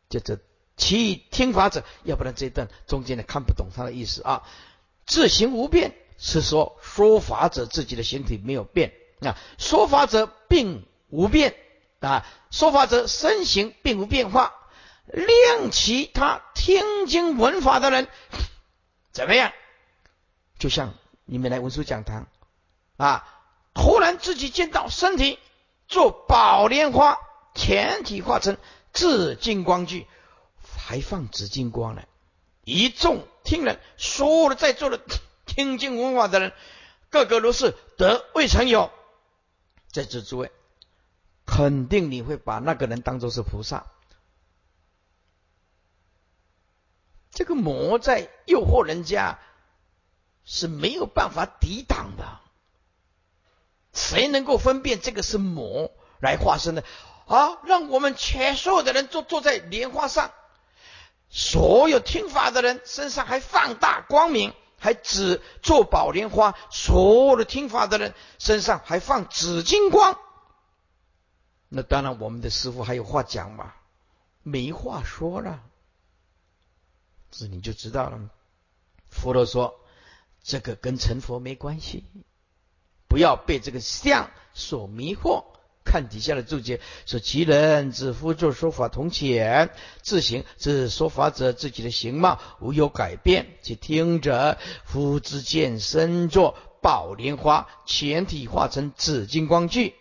[0.09, 0.39] 就这。
[0.77, 4.45] 其听法者，要不然这一段中间呢看不懂他的意思啊。
[5.07, 11.57] 自行无变是说说法者自己的形体没有变啊，说法者并无变
[11.99, 14.55] 啊，说法者身形并无变化。
[15.11, 18.09] 令其他听经闻法的人
[19.11, 19.53] 怎么样？
[20.59, 20.95] 就像
[21.25, 22.29] 你们来文殊讲堂
[22.99, 23.27] 啊，
[23.75, 25.39] 忽然自己见到身体
[25.89, 27.17] 做宝莲花，
[27.55, 28.59] 全体化成
[28.99, 30.09] 至金光具。
[30.61, 32.03] 还放紫金光呢！
[32.65, 34.99] 一众听人，所有的在座的
[35.45, 36.53] 听经闻法的人，
[37.11, 38.91] 个个都是得未曾有。
[39.93, 40.51] 在座诸位，
[41.47, 43.87] 肯定你会把那个人当做是菩萨。
[47.31, 49.39] 这个魔在诱惑人家
[50.45, 52.41] 是没有办法抵挡的。
[53.93, 55.91] 谁能够分辨这个是魔
[56.21, 56.85] 来化身的？
[57.29, 60.33] 啊，让我们全所有的人坐坐在莲花上，
[61.29, 64.53] 所有听法的人身上还放大光明。
[64.81, 70.17] 还只做宝莲花，所有的听法的人身上还放紫金光。
[71.69, 73.75] 那当然，我们的师傅还有话讲嘛，
[74.45, 75.65] 没话说了。
[77.33, 78.31] 这你就知道了。
[79.11, 79.81] 佛陀说，
[80.45, 82.05] 这个跟成佛没关系，
[83.09, 85.45] 不要被这个相所迷惑。
[85.89, 89.71] 看底下的注解，说其人自夫作说法同浅，
[90.03, 99.95] 自行自说法者自己的形貌无有改变，其听者夫之见身作宝莲花，全体化成紫金光具，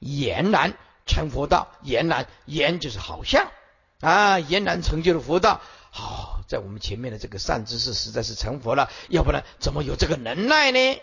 [0.00, 0.76] 俨然
[1.06, 1.68] 成佛道。
[1.84, 3.52] 俨然俨就是好像
[4.00, 5.60] 啊，俨然成就了佛道。
[5.92, 11.00] 好，在我们前面的这个善知识实在是成佛了，要不然怎么有这个能耐呢？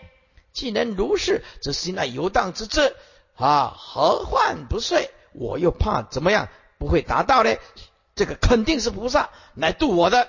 [0.52, 2.94] 既能如是，则心乃游荡之志。
[3.38, 5.10] 啊，何患不遂？
[5.32, 7.56] 我又怕怎么样不会达到呢？
[8.16, 10.28] 这个肯定是菩萨来度我的。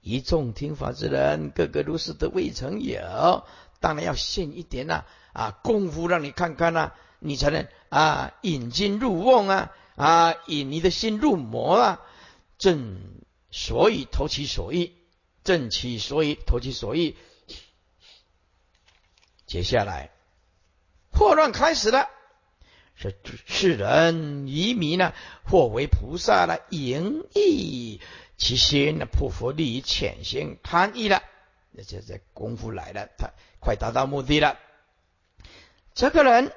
[0.00, 3.44] 一众听法之人，个个如是的未曾有，
[3.78, 12.00] 当然要现一点呐啊功夫让你看看呐，你才能啊引经入瓮啊啊引你的心入魔啊，
[12.58, 13.00] 正
[13.52, 14.92] 所以投其所意，
[15.44, 17.16] 正其所以投其所意。
[19.46, 20.15] 接下来。
[21.16, 22.10] 破乱开始了，
[22.94, 25.14] 是世人愚迷呢，
[25.48, 28.02] 或为菩萨了，淫逸
[28.36, 31.22] 其心呢，破佛利益潜心贪意了，
[31.70, 34.58] 那这这功夫来了，他快达到目的了。
[35.94, 36.52] 这个人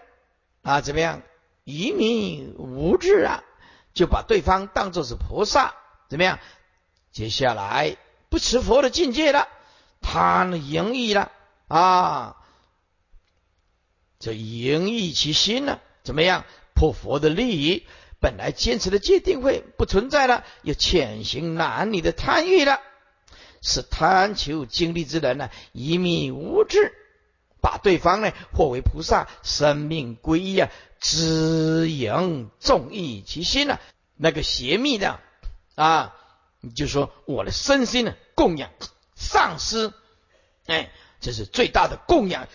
[0.62, 1.22] 啊，怎么样？
[1.64, 3.46] 愚迷无智啊，
[3.94, 5.74] 就把对方当作是菩萨，
[6.10, 6.38] 怎么样？
[7.14, 7.96] 接下来
[8.28, 9.48] 不持佛的境界了，
[10.02, 11.32] 贪淫逸了
[11.70, 12.36] 啊。
[14.20, 15.80] 这盈溢其心呢？
[16.04, 17.86] 怎么样破佛的利益？
[18.20, 22.82] 本来坚持的界定会不存在了，又潜行男女的贪欲了，
[23.62, 25.50] 是贪求经历之人呢？
[25.72, 26.94] 一迷无智，
[27.62, 33.80] 把对方呢或为菩萨，生命归依啊，知盈重义其心呢？
[34.18, 35.22] 那个邪密的
[35.76, 36.14] 啊，
[36.60, 38.70] 你就说我的身心呢供养
[39.16, 39.94] 上师，
[40.66, 40.92] 哎，
[41.22, 42.50] 这是最大的供养。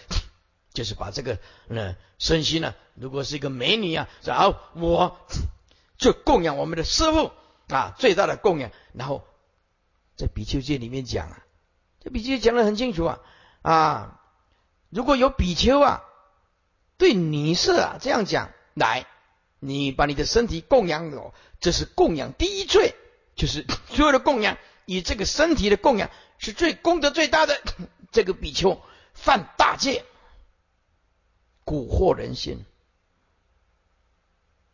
[0.74, 5.16] 就是把这个呢身心呢，如果是一个美女啊，然后我
[5.96, 7.30] 就供养我们的师傅
[7.68, 8.72] 啊，最大的供养。
[8.92, 9.24] 然后
[10.16, 11.44] 在比丘戒里面讲啊，
[12.00, 13.20] 这比丘讲的很清楚啊
[13.62, 14.20] 啊，
[14.90, 16.02] 如果有比丘啊
[16.98, 19.06] 对女色啊这样讲，来，
[19.60, 22.96] 你把你的身体供养我，这是供养第一罪，
[23.36, 27.60] 就是所有的供养以这个身体的供养是最功德最大的，
[28.10, 30.04] 这个比丘犯大戒。
[31.64, 32.64] 蛊惑人心，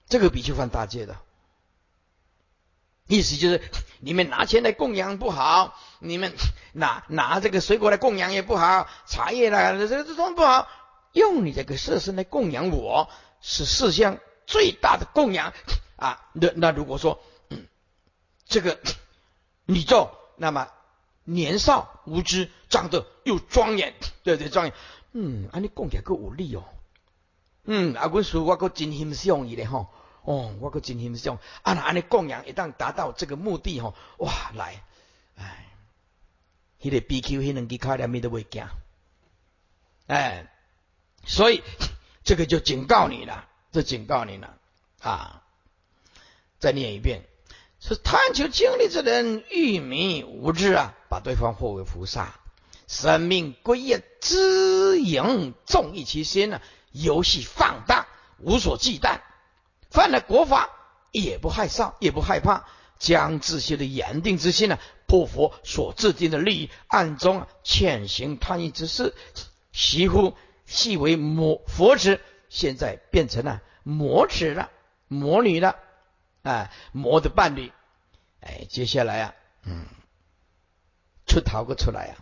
[0.09, 1.17] 这个比丘犯大戒的，
[3.07, 3.63] 意思就是
[4.01, 6.33] 你们拿钱来供养不好，你们
[6.73, 10.69] 拿拿这个水果来供养也不好，茶叶啦这这都不好，
[11.13, 13.09] 用你这个色身来供养我
[13.41, 15.53] 是世相最大的供养
[15.97, 16.29] 啊！
[16.33, 17.23] 那那如果说
[18.47, 18.81] 这个
[19.65, 20.69] 你做，那么
[21.23, 24.75] 年少无知，长得又庄严，对对庄严，
[25.13, 26.65] 嗯，啊你供养够有力哦。
[27.65, 29.89] 嗯，啊，阮师我阁真欣赏伊咧吼，
[30.23, 34.83] 哦，我阁真欣赏，啊，那安尼供养一旦达到这个目的吼，哇，来，
[35.37, 35.67] 哎，
[36.81, 38.67] 迄个 BQ 迄两支卡连咪都未惊，
[40.07, 40.51] 哎，
[41.25, 41.63] 所以
[42.25, 44.57] 这个就警告你了，这警告你了
[45.01, 45.43] 啊！
[46.59, 47.23] 再念一遍，
[47.81, 52.39] 是贪求经历之人愚迷无知啊，把对方化为菩萨，
[52.87, 56.61] 生命归业知营重义其心呢。
[56.91, 58.07] 游戏放大，
[58.39, 59.21] 无所忌惮，
[59.91, 60.71] 犯了国法
[61.13, 62.65] 也不害臊，也不害怕，
[62.99, 69.15] 将自己的严定之心呢，破佛所制定的利益，暗中潜行贪欲之事，
[69.73, 70.37] 习乎
[70.67, 74.71] 系为魔佛子，现在变成了魔子了，
[75.09, 75.77] 魔女了，
[76.43, 77.73] 啊，魔的伴侣，
[78.41, 79.35] 哎，接下来啊，
[79.65, 79.87] 嗯，
[81.27, 82.17] 出逃个出来啊，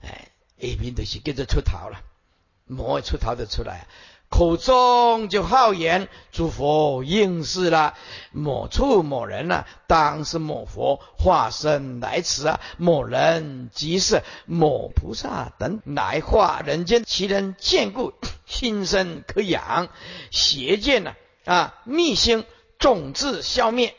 [0.00, 2.02] 哎，一边都是跟着出逃了。
[2.68, 3.88] 魔出逃的出来，
[4.28, 7.94] 口中就好言，诸佛应是了。
[8.30, 12.60] 某处某人呢，当是某佛化身来此啊。
[12.76, 18.12] 某人即是某菩萨等来化人间，其人见故
[18.46, 19.88] 心生可养，
[20.30, 21.14] 邪见呢
[21.44, 22.44] 啊，密心
[22.78, 23.96] 种子消灭。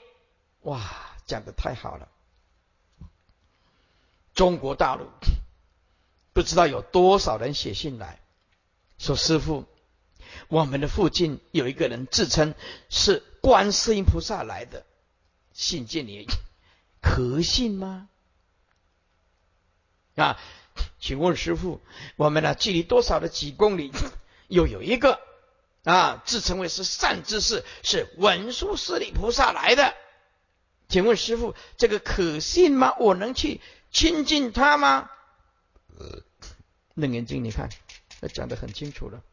[0.61, 0.79] 哇，
[1.25, 2.07] 讲的太好了！
[4.35, 5.05] 中国大陆
[6.33, 8.19] 不知道有多少人写信来
[8.99, 9.65] 说：“师傅，
[10.49, 12.53] 我们的附近有一个人自称
[12.89, 14.85] 是观世音菩萨来的，
[15.53, 16.27] 信件里
[17.01, 18.07] 可信吗？”
[20.15, 20.37] 啊，
[20.99, 21.81] 请问师傅，
[22.17, 23.91] 我们呢距离多少的几公里，
[24.49, 25.19] 又有一个
[25.85, 29.95] 啊自称为是善知识，是文殊师利菩萨来的？
[30.89, 32.95] 请问师傅，这个可信吗？
[32.99, 35.09] 我能去亲近他吗？
[36.95, 37.69] 楞严经，你看，
[38.27, 39.23] 讲的很清楚了。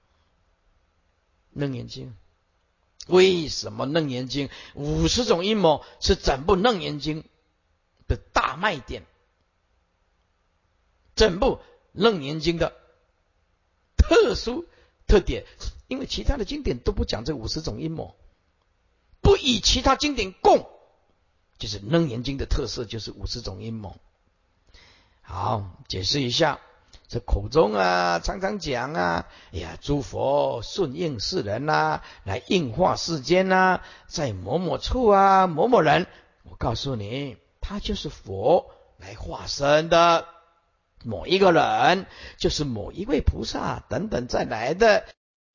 [1.52, 2.14] 楞严经，
[3.06, 7.24] 为什么楞严经五十种阴谋是整部楞严经
[8.06, 9.04] 的大卖点？
[11.14, 11.60] 整部
[11.92, 12.74] 楞严经的
[13.96, 14.66] 特殊
[15.06, 15.46] 特点，
[15.88, 18.14] 因为其他的经典都不讲这五十种阴谋，
[19.20, 20.68] 不以其他经典共。
[21.58, 23.98] 就是《楞严经》的特色，就是五十种阴谋。
[25.22, 26.60] 好，解释一下，
[27.08, 36.06] 这口中啊常常讲啊，哎呀，诸佛顺应世人呐，来应化世间呐，在某某处啊，某某人，
[36.42, 40.26] 我告诉你，他就是佛来化身的，
[41.04, 42.06] 某一个人
[42.38, 45.04] 就是某一位菩萨等等再来的，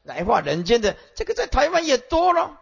[0.04, 2.60] 来化人间的，这个在台湾也多了，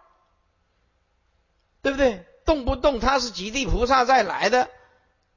[1.84, 2.26] 对不对？
[2.44, 4.68] 动不动他是极地菩萨再来的，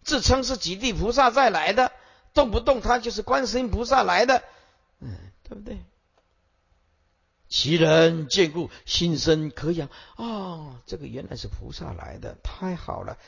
[0.03, 1.93] 自称是极地菩萨再来的，
[2.35, 4.43] 动不动他就是观世音菩萨来的，
[5.01, 5.79] 嗯，对不对？
[7.49, 13.19] 其人见故心生可仰啊，这个原来是菩萨来的，太好了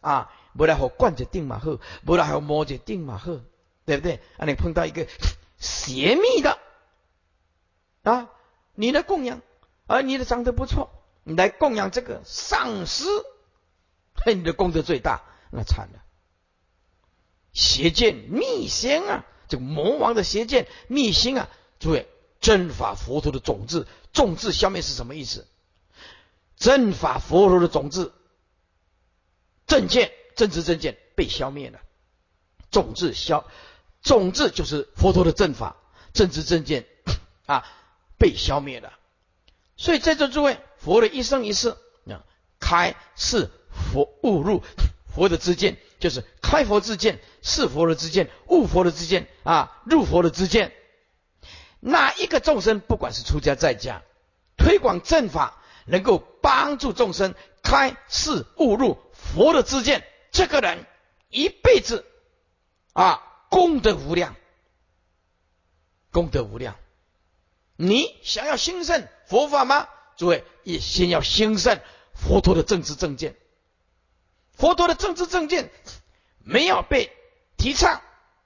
[0.00, 0.32] 啊！
[0.56, 3.44] 不来好灌着定马赫，不来好摸着定马赫，
[3.84, 4.20] 对不对？
[4.38, 5.06] 啊，你碰到一个
[5.58, 6.58] 邪密的
[8.04, 8.30] 啊，
[8.74, 9.42] 你的供养，
[9.86, 10.90] 而你的长得不错，
[11.24, 13.04] 你来供养这个上师。
[14.26, 16.03] 你的功德最大，那惨了。
[17.54, 21.48] 邪见密心啊，这个魔王的邪见密心啊，
[21.80, 22.06] 诸位，
[22.40, 25.46] 正法佛陀的种子，种子消灭是什么意思？
[26.56, 28.12] 正法佛陀的种子，
[29.66, 31.80] 正见、正知、正见被消灭了，
[32.70, 33.46] 种子消，
[34.02, 35.76] 种子就是佛陀的正法、
[36.12, 36.86] 正知、正见
[37.46, 37.64] 啊，
[38.18, 38.92] 被消灭了。
[39.76, 41.70] 所以在座诸位，佛的一生一世
[42.06, 42.26] 啊，
[42.60, 43.50] 开是。
[43.92, 44.62] 佛悟入
[45.12, 50.72] 佛的之见，就是开佛之见，是佛的之见，悟佛的之见啊，入佛的之见。
[51.78, 54.02] 哪一个众生，不管是出家在家，
[54.56, 60.86] 推广正法，能够帮助众生开示悟入佛的之见，这个人
[61.28, 62.06] 一辈子
[62.94, 64.34] 啊，功德无量，
[66.10, 66.76] 功德无量。
[67.76, 69.86] 你想要兴盛佛法吗？
[70.16, 71.78] 诸位，也先要兴盛
[72.14, 73.36] 佛陀的政治正见。
[74.52, 75.70] 佛陀的政治正见
[76.38, 77.12] 没有被
[77.64, 78.02] 提倡，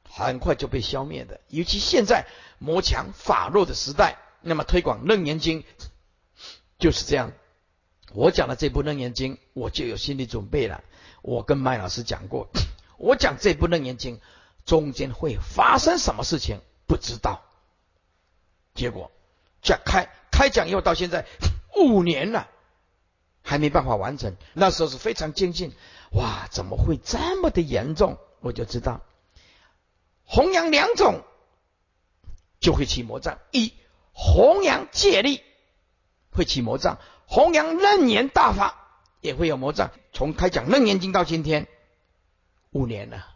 [0.08, 1.40] 很快就被消灭的。
[1.48, 2.24] 尤其现在
[2.60, 5.64] 魔强法弱的时代，那么推广楞严经
[6.78, 7.32] 就是这样。
[8.12, 10.84] 我讲的这部楞严经，我就有心理准备了。
[11.20, 12.48] 我跟麦老师讲过，
[12.96, 14.20] 我讲这部楞严经
[14.64, 17.42] 中间会发生什么事情，不知道。
[18.76, 19.10] 结果
[19.62, 21.26] 讲开开讲以后到现在
[21.74, 22.46] 五年了，
[23.42, 24.36] 还没办法完成。
[24.52, 25.72] 那时候是非常精进。
[26.12, 28.16] 哇，怎么会这么的严重？
[28.40, 29.00] 我就知道，
[30.30, 31.24] 弘扬两种
[32.60, 33.72] 就会起魔障：一
[34.12, 35.42] 弘扬戒力
[36.30, 39.90] 会起魔障，弘扬楞严大法也会有魔障。
[40.12, 41.66] 从开讲楞严经到今天
[42.70, 43.26] 五年了，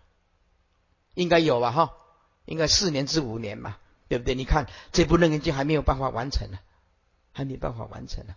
[1.14, 1.72] 应该有吧？
[1.72, 1.95] 哈，
[2.45, 3.78] 应该四年至五年嘛，
[4.09, 4.34] 对不对？
[4.34, 6.59] 你看这部楞严经还没有办法完成呢，
[7.32, 8.34] 还没办法完成呢。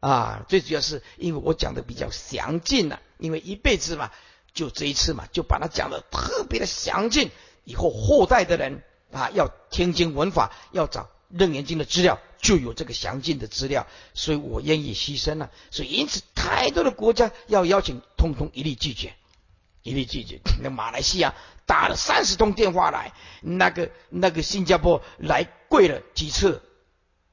[0.00, 4.10] 啊，最主要是因为我讲的比较详尽了，因为一辈子嘛，
[4.52, 7.30] 就这一次嘛，就把它讲的特别的详尽。
[7.64, 8.82] 以后后代的人
[9.12, 13.86] 啊，要听经闻法，要找楞严经的资料，就有这个详尽的资料。
[14.14, 15.50] 所以我愿意牺牲了。
[15.70, 19.14] 所以因此，太多的国家要邀请，通通一律拒绝，
[19.82, 20.40] 一律拒绝。
[20.62, 21.34] 那马来西亚
[21.66, 26.62] 打了三十通电话来，那个那个新加坡来跪了几次，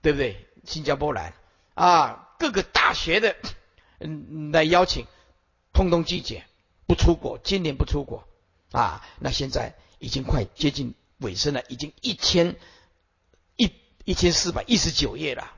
[0.02, 0.48] 对不对？
[0.66, 1.34] 新加坡来
[1.74, 2.26] 啊。
[2.40, 3.36] 各个大学的
[4.00, 5.06] 嗯 来邀请，
[5.74, 6.46] 通通拒绝，
[6.88, 8.24] 不出国，今年不出国
[8.72, 9.06] 啊。
[9.20, 12.56] 那现在已经快接近尾声了，已经一千
[13.56, 13.72] 一
[14.06, 15.52] 一千四百一十九页了。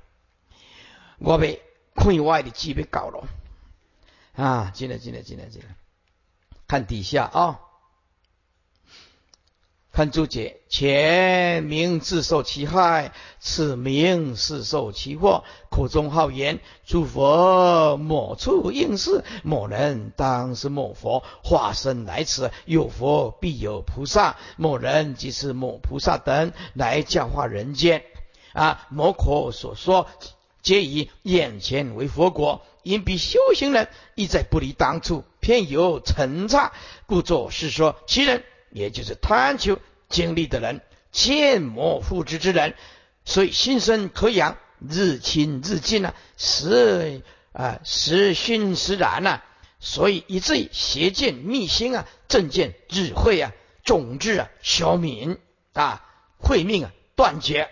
[1.20, 1.62] 我被
[1.96, 3.28] 困外的机被搞了
[4.34, 4.72] 啊！
[4.74, 5.76] 进来进来进来进来，
[6.68, 7.60] 看底下啊，
[9.94, 13.12] 看注解，前名自受其害，
[13.42, 15.44] 此名是受其祸。
[15.70, 22.52] 口中好言，诸佛某处应是，某人当是某佛化身来此。
[22.66, 28.02] 有佛必有菩萨，某人即是某菩萨等来教化人间。
[28.54, 30.08] 啊，某口所说，
[30.62, 36.72] 皆以眼前为佛国，因彼修行人亦在不离当初，偏有成差，
[37.08, 38.42] 故作是说其人。
[38.72, 42.76] 也就是贪求经历的人，见魔复之之人，
[43.26, 47.22] 所以心生可养，日清日进啊，时
[47.54, 49.42] 啊时熏时燃呐，
[49.80, 53.52] 所以以至于邪见密心啊，正见智慧啊，
[53.84, 55.38] 种智啊消泯
[55.74, 56.06] 啊，
[56.38, 57.70] 慧命啊断绝。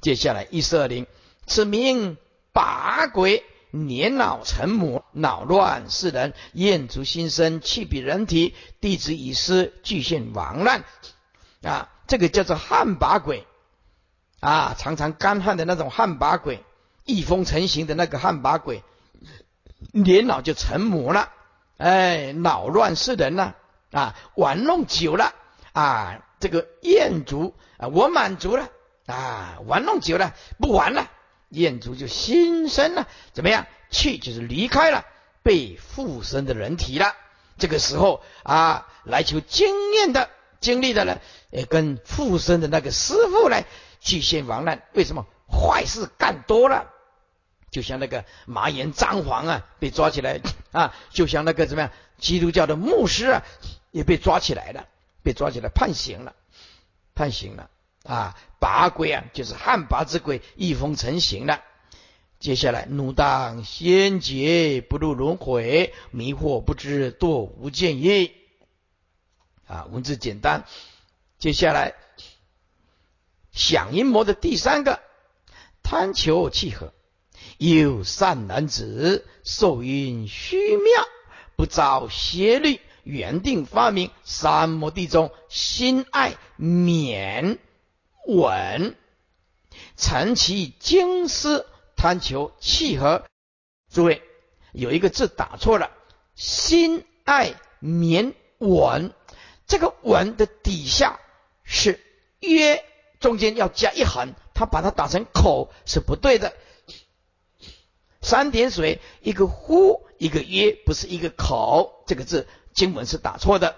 [0.00, 1.06] 接下来一四二零，
[1.46, 2.16] 此名
[2.52, 3.44] 八鬼。
[3.70, 10.84] 年老成魔，恼乱世人，厌足心生，气比人体，弟子已失，具现亡难
[11.62, 11.90] 啊！
[12.06, 13.46] 这个叫做旱魃鬼
[14.40, 16.64] 啊，常常干旱的那种旱魃鬼，
[17.04, 18.82] 一风成形的那个旱魃鬼，
[19.92, 21.30] 年老就成魔了，
[21.76, 23.54] 哎，恼乱世人呐
[23.90, 25.34] 啊，玩弄久了
[25.72, 28.68] 啊，这个厌足啊，我满足了
[29.06, 31.10] 啊，玩弄久了不玩了。
[31.48, 33.66] 燕足就心生了，怎么样？
[33.90, 35.06] 气就是离开了
[35.42, 37.14] 被附身的人体了。
[37.56, 40.28] 这个时候啊，来求经验的、
[40.60, 41.20] 经历的人，
[41.50, 43.64] 也跟附身的那个师傅来
[44.00, 44.82] 去现亡难。
[44.92, 45.26] 为什么？
[45.50, 46.90] 坏事干多了，
[47.70, 50.40] 就像那个麻言张皇啊，被抓起来
[50.72, 51.90] 啊，就像那个怎么样？
[52.18, 53.42] 基督教的牧师啊，
[53.90, 54.86] 也被抓起来了，
[55.22, 56.34] 被抓起来判刑了，
[57.14, 57.70] 判刑了。
[58.08, 61.62] 啊，拔鬼啊，就是旱魃之鬼，一风成形了。
[62.40, 68.32] 接下来，怒当先劫，不入轮回，迷惑不知，堕无间业。
[69.66, 70.64] 啊，文字简单。
[71.38, 71.94] 接下来，
[73.52, 75.00] 响阴魔的第三个，
[75.82, 76.94] 贪求契合，
[77.58, 81.04] 有善男子，受因虚妙，
[81.56, 87.58] 不遭邪律，原定发明三摩地中，心爱免。
[88.28, 88.94] 稳，
[89.96, 91.66] 成其经思，
[91.96, 93.24] 贪求契合。
[93.90, 94.22] 诸位
[94.72, 95.90] 有一个字打错了，
[96.34, 99.14] 心爱绵稳，
[99.66, 101.18] 这个稳的底下
[101.64, 101.98] 是
[102.40, 102.84] 约，
[103.18, 106.52] 中间要加一横，他把它打成口是不对的。
[108.20, 113.76] 三点水，一个呼，一个约，不是一个口，这个字经文是打错的。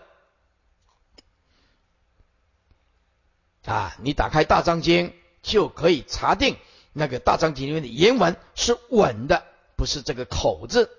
[3.65, 6.57] 啊，你打开大章经就可以查定
[6.93, 9.45] 那个大章经里面的原文是稳的，
[9.77, 10.91] 不是这个口字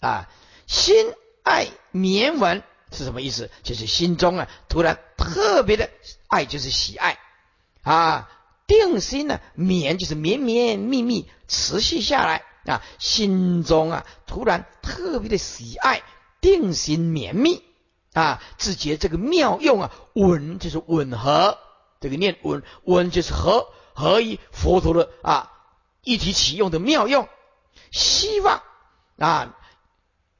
[0.00, 0.28] 啊。
[0.66, 1.12] 心
[1.42, 3.50] 爱绵文是什么意思？
[3.62, 5.90] 就是心中啊突然特别的
[6.26, 7.18] 爱，就是喜爱
[7.82, 8.30] 啊。
[8.66, 12.82] 定心呢绵就是绵绵密密持续下来啊。
[12.98, 16.02] 心中啊突然特别的喜爱，
[16.40, 17.62] 定心绵密
[18.14, 18.42] 啊。
[18.58, 21.58] 自觉这个妙用啊，稳就是吻合。
[22.00, 25.52] 这个念稳稳就是合合一佛陀的啊
[26.02, 27.28] 一体启用的妙用，
[27.90, 28.62] 希望
[29.18, 29.56] 啊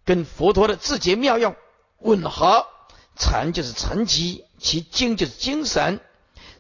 [0.04, 1.57] 跟佛陀的自觉妙用
[1.98, 2.66] 吻合，
[3.16, 6.00] 禅就是成极，其精就是精神，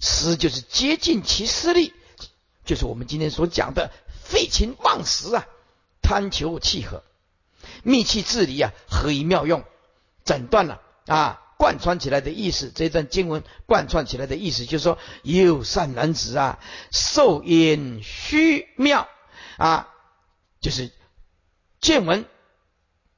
[0.00, 1.92] 思就是接近其思力，
[2.64, 3.92] 就是我们今天所讲的
[4.24, 5.46] 废寝忘食啊，
[6.02, 7.04] 贪求契合，
[7.82, 9.62] 密气治理啊，合一妙用，
[10.24, 11.42] 诊断了啊。
[11.58, 16.58] 贯穿起来的意思，这段经文贯穿起来的意思，就是说有善男子啊，
[16.90, 19.08] 受因虚妙
[19.56, 19.88] 啊，
[20.60, 20.92] 就是
[21.80, 22.26] 见闻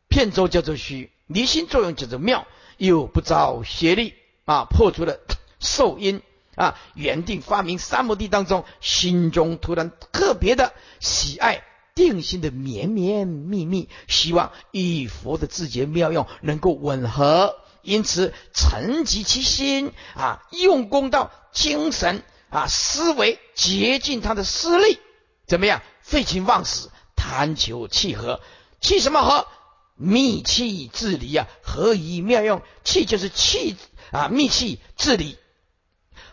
[0.08, 4.14] 片周叫做虚，离心作用叫做妙，又不着邪力
[4.44, 5.18] 啊，破除了
[5.58, 6.22] 受因
[6.54, 11.64] 啊，原定发明三摩地当中，心中突然特别的喜爱
[11.94, 17.56] 定心的绵绵密密，希望与佛的自觉妙用能够吻合。
[17.82, 24.98] 因此，沉积其心啊，用功到精神啊，思维竭尽他的思力，
[25.46, 25.82] 怎么样？
[26.02, 28.40] 废寝忘食，贪求气和，
[28.80, 29.46] 气什么和？
[29.94, 32.62] 密气治理啊，合一妙用。
[32.84, 33.76] 气就是气
[34.12, 35.36] 啊，密气治理，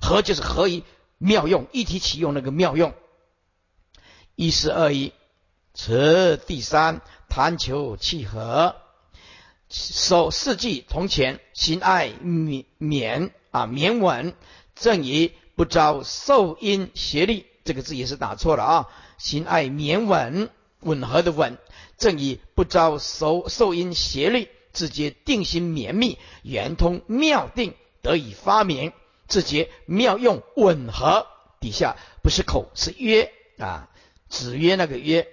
[0.02, 0.84] 和就是合一
[1.18, 2.94] 妙用，一体启用那个妙用。
[4.36, 5.14] 一四二一，
[5.74, 8.76] 此第三贪求气和。
[9.70, 14.36] 守四季从前，心爱绵绵啊绵稳，
[14.76, 17.46] 正以不招受因邪力。
[17.64, 18.90] 这个字也是打错了啊！
[19.18, 20.52] 心爱绵稳，
[20.82, 21.58] 吻合的稳，
[21.98, 28.94] 正以不招受受因邪力，自觉定心绵密，圆通妙定，得以发明，
[29.28, 31.26] 自觉妙用吻合。
[31.60, 33.90] 底下不是口是约啊，
[34.30, 35.28] 子曰那个约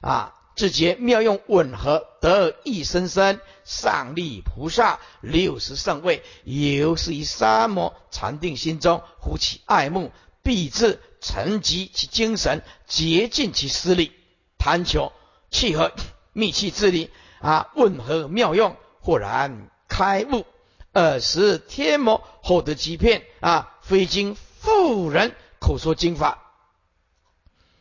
[0.00, 10.10] 啊，自觉妙用吻合，得一生生上立菩萨六十圣位，由是以三摩禅定心中，呼起爱慕，
[10.42, 14.12] 必至沉积其精神，竭尽其思力，
[14.58, 15.12] 贪求
[15.50, 15.92] 契合
[16.32, 20.46] 密契之力啊，吻合妙用，豁然开悟，
[20.94, 25.34] 尔时天魔获得机片啊，非经妇人。
[25.58, 26.52] 口说经法，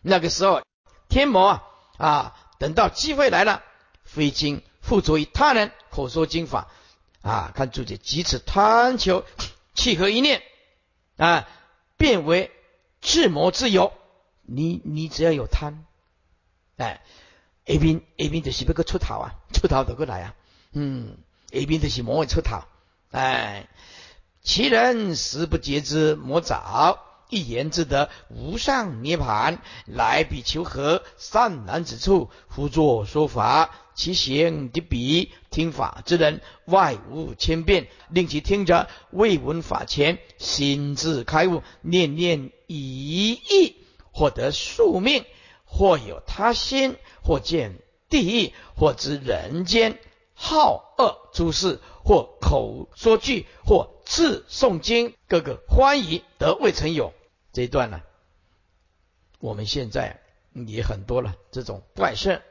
[0.02, 0.64] 那个时候
[1.08, 1.64] 天魔啊
[1.98, 3.64] 啊，等到机会来了，
[4.04, 6.70] 非经附着于他人口说经法
[7.22, 9.26] 啊，看注解，即此贪求
[9.74, 10.44] 契合一念
[11.18, 11.48] 啊，
[11.98, 12.52] 变为
[13.02, 13.94] 智魔之由。
[14.48, 15.86] 你你只要有贪，
[16.78, 17.02] 哎
[17.66, 20.36] ，A 兵 A 兵就是不个出逃啊，出逃得过来啊，
[20.72, 21.18] 嗯
[21.52, 22.68] ，A 兵就是魔会出逃，
[23.10, 23.68] 哎，
[24.44, 27.05] 其人实不觉之魔早。
[27.30, 43.76] 一言之得无上涅盘，来比求和善男子处，胡作说法，其行敌彼听法之人，外无千变，令其听着未闻法前，心自开悟，念念一意，
[44.12, 45.26] 获得宿命，
[45.64, 49.98] 或有他心，或见地狱，或知人间
[50.36, 57.14] 好恶诸事，或口说句，或自诵经，各个欢愉得未曾有。
[57.52, 58.02] 这一段呢，
[59.40, 60.22] 我们现在
[60.54, 62.44] 也很多了这种怪事。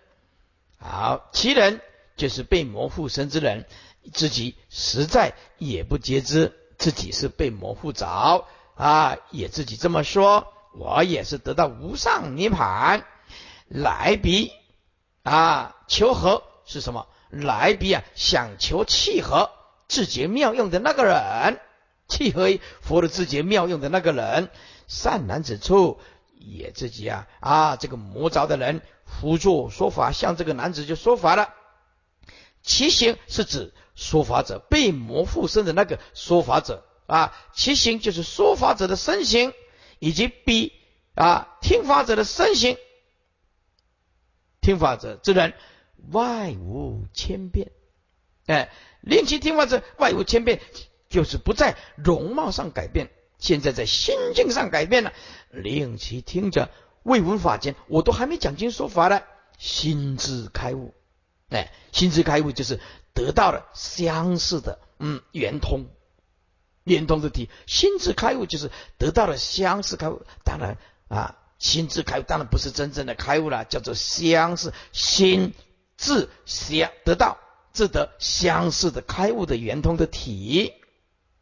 [0.77, 1.81] 好，其人
[2.17, 3.65] 就是被魔附身之人，
[4.13, 13.07] 自己实在也不觉知自己是被魔附着啊，也自己这么说，我也是得到无上涅盘。
[13.69, 14.51] 来比
[15.23, 17.07] 啊，求和是什么？
[17.43, 19.51] 来比啊，想求契合
[19.89, 21.61] 自觉妙用的那个人，
[22.09, 24.51] 契合佛的自觉妙用的那个人。
[24.87, 25.99] 善男子处
[26.35, 31.55] 也自己啊啊，这个魔着的人辅助说法，向这个男子就说法了。
[32.63, 39.55] 其行是指说法者被魔附身的那个说法者啊，其行就是说法者的身形，
[39.99, 40.73] 以及比
[41.15, 42.77] 啊听法者的身形。
[44.61, 45.55] 听法者之人
[46.11, 47.71] 外无千变，
[48.47, 50.61] 哎，令其听法者外无千变，
[51.09, 53.11] 就是不在容貌上改变。
[53.39, 55.13] 现在在心境上改变了，
[55.51, 56.71] 令其听着
[57.03, 59.21] 未闻法间，我都还没讲经说法呢，
[59.59, 60.95] 心智开悟，
[61.51, 62.81] 哎，心智开悟就是
[63.13, 65.87] 得到了相似的，嗯，圆通，
[66.85, 70.23] 圆通的体，心智开悟就是得到了相似开悟。
[70.43, 70.79] 当然
[71.09, 75.53] 啊，心智开悟当然不是真正的开悟了，叫做相似心
[75.97, 77.39] 智相得到，
[77.73, 80.75] 自得相似的开悟的圆通的体。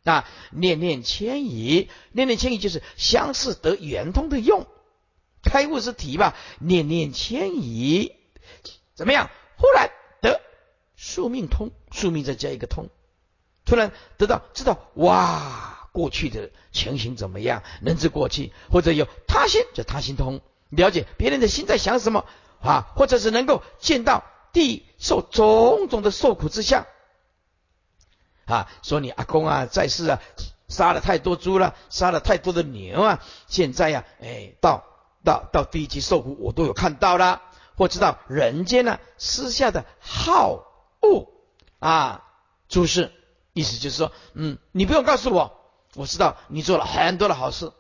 [0.04, 4.66] 啊，念念迁移，念念迁移就是相似得圆通的用，
[5.44, 6.34] 开悟是体吧？
[6.58, 8.12] 念念迁移
[8.96, 9.30] 怎么样？
[9.58, 9.90] 忽然
[10.20, 10.40] 得
[10.96, 12.88] 宿命通，宿命再加一个通，
[13.64, 17.62] 突然得到知道哇，过去的情形怎么样？
[17.80, 22.26] 能知过去，或者有他心，叫他心通，了解别人的心在想什么
[22.60, 22.90] 啊？
[22.96, 26.86] 或者是能够见到地受种种的受苦之下。
[28.44, 30.20] 啊，说你阿公啊在世啊，
[30.68, 34.84] 杀了太多猪了，杀了太多的牛啊，现在呀，哎，到
[35.24, 37.40] 到到地级受苦，我都有看到了，
[37.76, 40.64] 或知道人间呢私下的好
[41.00, 41.28] 恶
[41.78, 42.24] 啊
[42.68, 43.12] 诸事，
[43.52, 45.58] 意思就是说，嗯，你不用告诉我，
[45.94, 47.72] 我知道你做了很多的好事，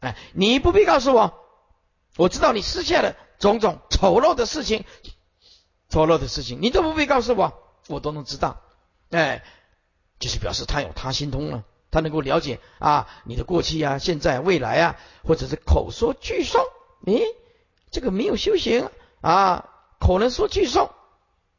[0.00, 1.34] 哎，你不必告诉我，
[2.16, 4.84] 我知道你私下的种种丑陋的事情，
[5.90, 7.52] 丑陋的事情，你都不必告诉我，
[7.88, 8.62] 我都能知道，
[9.10, 9.44] 哎。
[10.18, 16.58] 就是表示他有他心通了，他能够了解啊你的过去啊、现在、未来啊，或者是口说句诵，
[17.06, 17.24] 诶，
[17.90, 18.90] 这个没有修行
[19.22, 20.90] 啊，口能说句诵，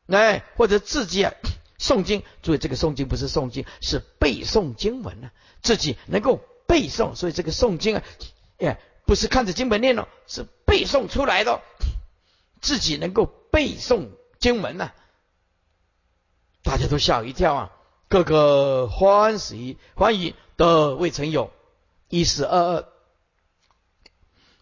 [0.06, 1.34] 哎，或者自己啊
[1.80, 5.32] 诵经，注意这个诵经不是诵经，是背诵经文呢，
[5.64, 8.04] 自己能够背诵，所以这个诵经啊，
[8.60, 11.64] 哎，不是看着经本念哦，是背诵出来的，
[12.62, 14.12] 自己能够背诵
[14.42, 14.92] 经文呢，
[16.64, 17.72] 大家都吓一跳啊。
[18.10, 21.50] 个个欢喜欢愉的未曾有，
[22.10, 22.86] 一十二二。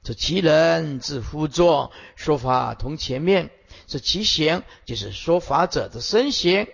[0.03, 3.49] 这其人自夫作说法同前面，
[3.87, 6.67] 这其行就是说法者的身形，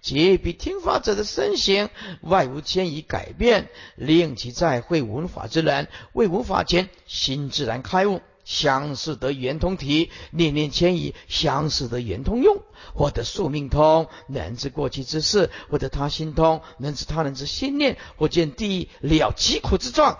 [0.00, 1.88] 即比听法者的身形
[2.20, 12.62] 外无迁移改变，令其在会闻法之人未闻法前心自然开悟，相似得圆通体，念念迁移相似得圆通用。
[12.94, 20.18] 或者宿命通，能知过去之事；或者他心通，能知他人之心念；或见地了疾苦之状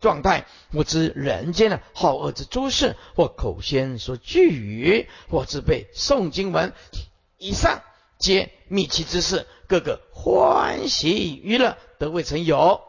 [0.00, 6.72] 状态；或知人间的好恶之诸事；或口先说句语；或自备诵经文。
[7.36, 7.82] 以上
[8.18, 12.80] 皆密契之事，个个欢喜娱乐，得未曾有。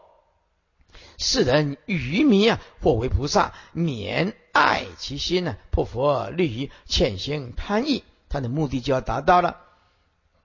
[1.18, 5.58] 世人愚迷啊，或为菩萨，免爱其心呢？
[5.72, 8.04] 破佛利于，潜行贪欲。
[8.30, 9.58] 他的目的就要达到了，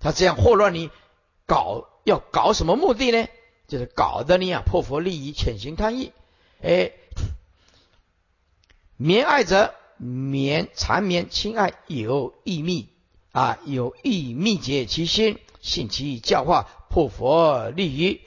[0.01, 0.91] 他这样祸乱你，
[1.47, 3.29] 搞要搞什么目的呢？
[3.67, 6.13] 就是搞得你啊破佛利于，潜行贪欲。
[6.63, 6.93] 哎，
[8.97, 12.89] 绵爱者绵缠绵亲爱，有意密
[13.33, 18.21] 啊，有意密结其心，信其教化，破佛利于，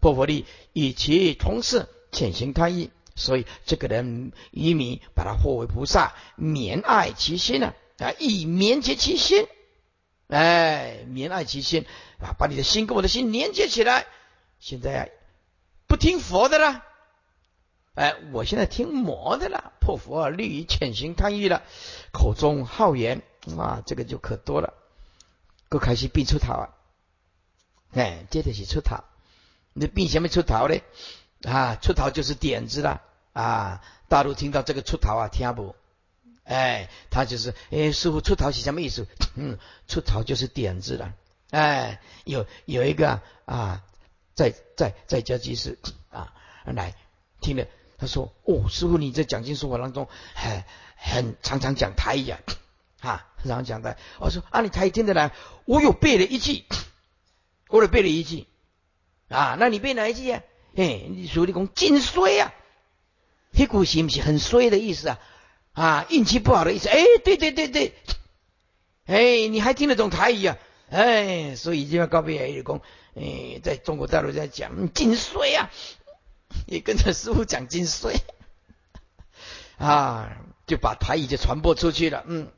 [0.00, 2.90] 破佛利以其同事，潜行贪欲。
[3.22, 7.72] 所以这个人愚迷，把他化为菩萨，绵爱其心呢。
[7.98, 9.46] 啊，以绵结其心，
[10.26, 11.86] 哎，绵爱其心
[12.20, 14.06] 啊，把你的心跟我的心连接起来。
[14.58, 15.12] 现在
[15.86, 16.82] 不听佛的了，
[17.94, 21.62] 哎，我现在听魔的了，破佛利于潜行贪欲了，
[22.12, 23.22] 口中好言
[23.56, 24.74] 啊，这个就可多了。
[25.68, 26.74] 够开始必出逃啊，
[27.92, 29.04] 哎，接着是出逃，
[29.74, 30.80] 你必什么出逃呢？
[31.44, 33.02] 啊，出逃就是点子了
[33.32, 35.74] 啊，大陆听到这个出逃啊，听不？
[36.44, 39.06] 哎，他就是，哎，师傅出逃是什么意思？
[39.36, 39.58] 嗯，
[39.88, 41.14] 出逃就是点子了。
[41.50, 43.82] 哎，有有一个啊，
[44.34, 45.78] 在在在家居士
[46.10, 46.32] 啊
[46.64, 46.94] 来
[47.40, 47.66] 听了，
[47.98, 50.64] 他说：“哦，师傅你在讲经说法当中，很
[50.96, 52.40] 很常常讲台语啊，
[53.00, 55.30] 啊，常常讲的。”我说：“啊，你台语听得来？
[55.64, 56.64] 我有背了一句，
[57.68, 58.46] 我有背了一句
[59.28, 60.42] 啊，那你背哪一句啊？
[60.74, 62.52] 嘿，你说你讲真衰啊，
[63.52, 65.18] 屁股是不是很衰的意思啊？”
[65.72, 66.90] 啊，运气不好的意思。
[66.90, 67.94] 哎，对对对对，
[69.06, 70.58] 哎，你还听得懂台语啊？
[70.90, 72.82] 哎，所以就要告别员工。
[73.14, 75.70] 哎，在中国大陆在讲金衰啊，
[76.66, 78.16] 也跟着师傅讲金衰
[79.78, 80.36] 啊，
[80.66, 82.22] 就把台语就传播出去了。
[82.26, 82.50] 嗯，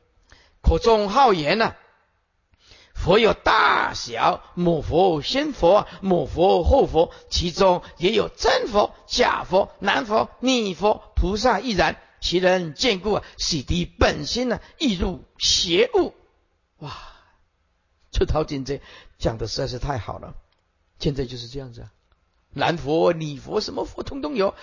[0.61, 1.75] 口中好言呐，
[2.95, 12.01] 佛有大小，母佛先佛，母佛后佛，其中也有真佛、假佛、男佛、女佛、菩萨亦然。
[12.21, 16.15] 其人见故啊，洗涤本心呢，易入邪物。
[16.79, 16.91] 哇，
[18.11, 18.81] 出逃进这
[19.19, 20.33] 讲的实在是太好了。
[20.97, 21.91] 现在就是这样子啊，
[22.49, 24.55] 男佛、女佛，什么佛通通有。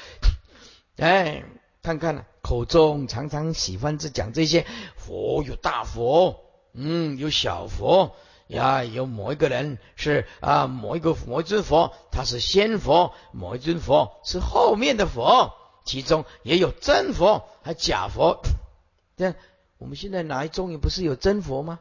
[0.96, 1.44] 哎，
[1.82, 4.66] 看看呢，口中常常喜欢这讲这些
[4.96, 6.41] 佛，有大佛，
[6.74, 8.14] 嗯，有小佛
[8.46, 15.54] 呀，有某一个人是啊，某一个某一尊佛，他是先佛，某一尊佛是后面的佛。
[15.84, 18.40] 其中也有真佛，还假佛。
[19.16, 19.34] 这样
[19.78, 21.80] 我们现在哪一宗也不是有真佛吗？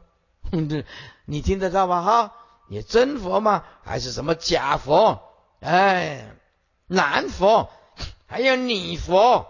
[1.26, 2.02] 你听得到吗？
[2.02, 2.34] 哈，
[2.68, 3.64] 也真佛吗？
[3.84, 5.22] 还是什么假佛？
[5.60, 6.36] 哎，
[6.88, 7.70] 男佛，
[8.26, 9.46] 还有女佛。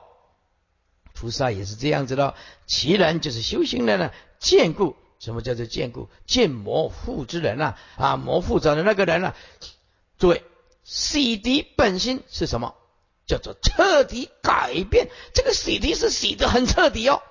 [1.13, 2.35] 菩萨也是这样子的。
[2.67, 4.97] 其人就是修行人呢，见故。
[5.21, 6.09] 什么叫做见故？
[6.25, 9.35] 见魔缚之人啊，啊，魔缚着的那个人啊。
[10.17, 10.43] 诸位，
[10.83, 12.73] 洗涤本心是什么？
[13.27, 17.21] 叫做彻底改变，这个洗涤是洗的很彻底哦，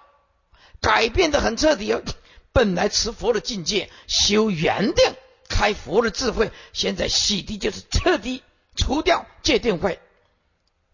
[0.80, 2.00] 改变的很彻底哦。
[2.52, 5.12] 本来持佛的境界，修圆定，
[5.48, 8.44] 开佛的智慧，现在洗涤就是彻底
[8.76, 9.98] 除掉戒定慧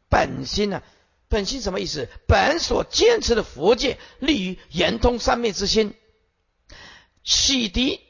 [0.08, 0.82] 本心呢？
[1.28, 2.08] 本心什么意思？
[2.26, 5.94] 本所坚持的佛界，立于圆通三昧之心。
[7.26, 8.00] 洗涤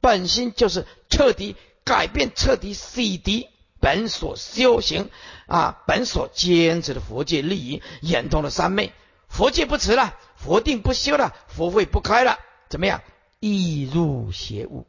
[0.00, 3.46] 本心就是彻底改变，彻底洗涤。
[3.80, 5.08] 本所修行
[5.46, 8.92] 啊，本所坚持的佛界利益，眼通了三昧，
[9.28, 13.04] 佛界不持了，佛定不修了，佛慧不开了，怎么样？
[13.38, 14.88] 易入邪物，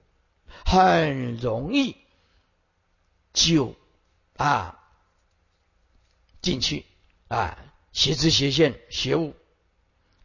[0.66, 1.98] 很容易
[3.32, 3.76] 就
[4.38, 4.80] 啊
[6.42, 6.88] 进去
[7.28, 7.60] 啊
[7.92, 9.36] 邪知邪见邪物，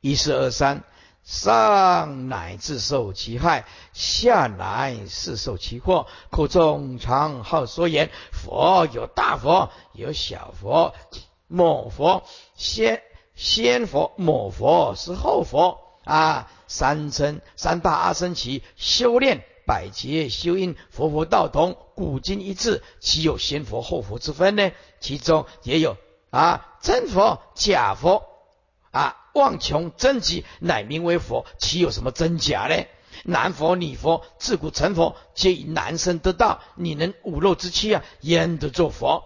[0.01, 0.85] 一四二三。
[1.25, 3.65] 上乃自受其害，
[3.95, 6.07] 下乃是受其祸。
[6.31, 10.95] 口中常好说言：佛有大佛，有小佛，
[11.49, 13.03] 某佛先
[13.35, 16.51] 先佛，某佛是后佛啊。
[16.67, 24.73] 三称三大阿僧祇修炼百劫修因，佛佛道同，古今一致，岂有先佛后佛之分呢？
[24.99, 25.97] 其中也有
[26.31, 28.25] 啊真佛假佛
[28.91, 29.24] 啊。
[29.35, 31.47] 妄穷真极，乃名为佛。
[31.59, 32.85] 岂有什么真假呢？
[33.25, 36.61] 男佛女佛，自古成佛，皆以男身得道。
[36.77, 39.25] 你能五肉之躯啊，焉得做佛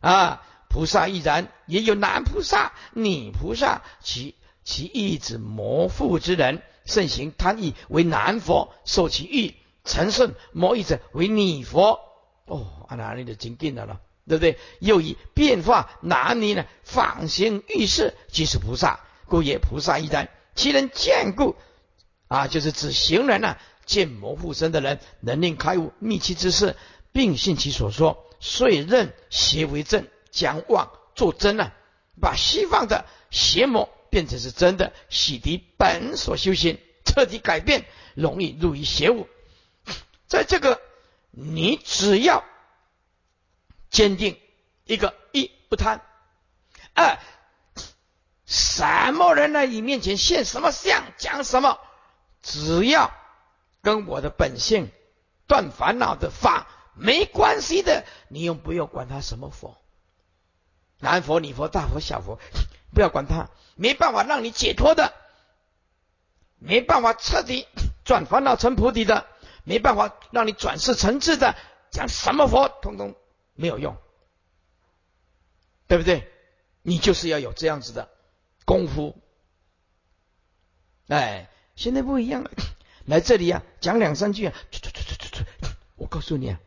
[0.00, 0.42] 啊？
[0.68, 9.54] 菩萨亦然，也有男菩萨、女菩萨，其其意指魔父之人，盛行贪欲为男佛，受其欲
[9.84, 12.00] 成圣魔意者为女佛。
[12.46, 14.00] 哦，啊，哪里的经定的了？
[14.26, 14.58] 对不对？
[14.80, 19.00] 又以变化男女呢，仿行欲事，即是菩萨，
[19.34, 20.28] 故也菩萨亦然。
[20.54, 21.56] 其人见故
[22.28, 26.76] 啊，就是指行人呢，见魔附身的人，能令开悟密期之事，
[27.10, 31.72] 并信其所说，遂认邪为正，将妄作真呢，
[32.20, 39.26] 把西方的邪魔变成是真的，洗涤本所修行，彻底改变，容易入于邪物。
[40.28, 40.80] 在这个，
[41.32, 42.44] 你只要。
[43.90, 44.36] 坚定
[44.84, 46.00] 一个一不贪，
[46.94, 47.18] 二
[48.46, 51.78] 什么人在你面前现什么相讲什么，
[52.42, 53.12] 只要
[53.82, 54.90] 跟我的本性
[55.46, 59.76] 断烦恼的法没关系的，你用不用管他什么佛，
[60.98, 62.38] 男佛女佛大佛小佛，
[62.94, 65.14] 不要管他，没办法让你解脱的，
[66.58, 67.66] 没办法彻底
[68.04, 69.26] 转烦恼成菩提的，
[69.64, 71.56] 没办法让你转世成智的，
[71.90, 73.14] 讲什么佛，通通。
[73.56, 73.96] 没有用，
[75.86, 76.28] 对不对？
[76.82, 78.08] 你就是要有这样子的
[78.64, 79.16] 功夫。
[81.08, 82.50] 哎，现在不一样了，
[83.04, 84.54] 来这里啊，讲两三句啊，
[85.96, 86.60] 我告诉你啊，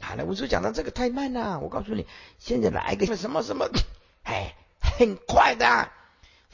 [0.00, 2.06] 好了，我说讲到这个太慢了，我告诉你，
[2.38, 3.68] 现在来个什么什么，
[4.24, 5.90] 哎，很快的。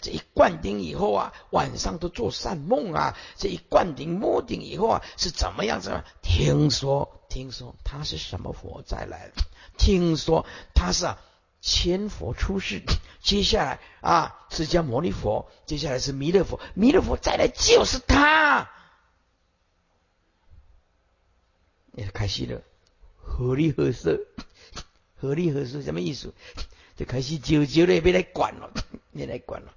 [0.00, 3.16] 这一灌顶以后啊，晚上都做善梦啊。
[3.36, 6.03] 这一灌顶摸顶以后啊，是怎么样子？
[6.22, 9.30] 听说，听说他是什么佛再来？
[9.78, 10.44] 听说
[10.74, 11.18] 他是啊，
[11.62, 12.82] 千佛出世，
[13.22, 18.68] 接下来啊，释迦牟尼佛，接下来是弥勒佛，弥勒佛再来就是他。
[21.92, 22.62] 也开心了，
[23.16, 24.26] 合理合适，
[25.16, 26.34] 合理合适什么意思？
[26.96, 28.70] 就开始久久的别来管了，
[29.14, 29.72] 别来管了。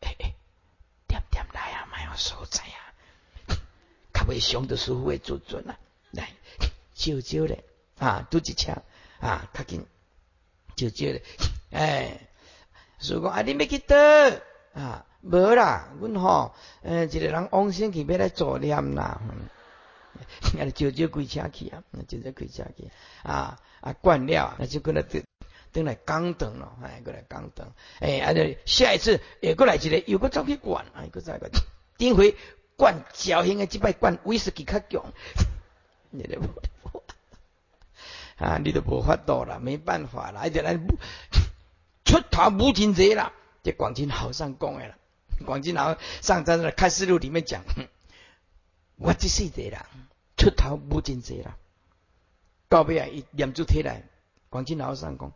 [0.00, 3.56] 点点来啊，蛮有所在啊，
[4.12, 5.78] 较为上的师傅会做准啊，
[6.10, 6.32] 来，
[6.94, 7.56] 少少的。
[7.98, 8.82] 啊，拄一枪
[9.20, 9.86] 啊，较紧，
[10.76, 11.22] 少少的，
[11.70, 12.20] 哎，
[12.98, 13.96] 所以讲啊，你要去倒
[14.74, 19.20] 啊，无啦，阮吼，呃，一个人往生去要来做念啦，
[20.58, 22.90] 啊，少少开车去啊，少少开车去
[23.22, 25.22] 啊，啊，惯了，那就过来等
[25.72, 31.50] 等来刚等了，哎，过来刚等，哎，啊，且下一次也过来一个，又个走去灌，哎，个再个，
[31.98, 32.36] 顶回
[32.76, 35.12] 灌侥幸的即摆灌威士忌较强，
[36.10, 37.02] 你都无，
[38.36, 40.76] 啊，你都无法度了，没办法了，而且来
[42.04, 43.32] 出头无真济啦，
[43.62, 44.96] 这广金好上讲的啦，
[45.46, 47.62] 广金好上在那开示录里面讲，
[48.96, 49.86] 我这世代啦，
[50.36, 51.56] 出头无真济啦，
[52.68, 54.02] 到尾啊，一念珠提来，
[54.50, 55.32] 广金老上讲。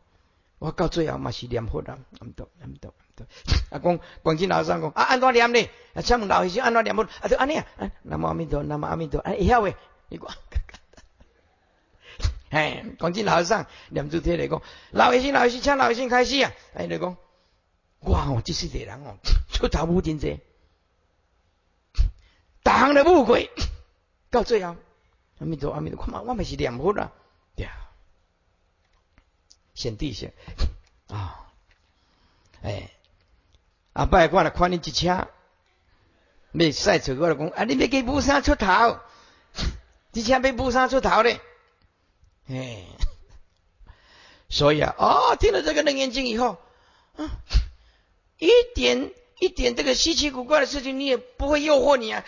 [0.61, 3.27] 我到最后嘛是念佛啦，唔多唔多唔多。
[3.71, 5.71] 啊，讲广进老上讲啊，安怎念呢？
[5.95, 7.05] 啊，请问老先生安怎念佛？
[7.05, 7.65] 啊，就安尼啊。
[8.03, 9.21] 南无阿弥陀，南无阿弥陀。
[9.21, 9.77] 哎，晓诶，
[10.09, 10.27] 你讲。
[12.51, 16.53] 哎，广进老生念珠贴来讲，老百姓老百姓请老百姓开始啊。
[16.75, 17.17] 哎，你讲，
[18.01, 19.17] 哇哦，这世代人哦，
[19.53, 20.41] 出头无真济，
[22.63, 23.51] 当了不鬼。
[24.31, 24.77] 到最后，
[25.39, 27.13] 阿弥陀阿弥陀，看嘛，我咪是念佛啦。
[27.57, 27.67] 对。
[29.75, 30.35] 先地先
[31.09, 31.51] 啊，
[32.63, 32.91] 哎，
[33.95, 35.29] 阿伯过来看你一车，
[36.53, 38.99] 没赛车过来讲，啊，你没给布衫出头，
[40.13, 41.41] 之前被布衫出头嘞，
[42.49, 42.85] 哎，
[44.49, 46.59] 所以啊，哦，听了这个楞严经以后，
[47.17, 47.31] 啊，
[48.39, 52.25] 一点一点这个稀奇古怪的事情，你也不会诱惑你啊，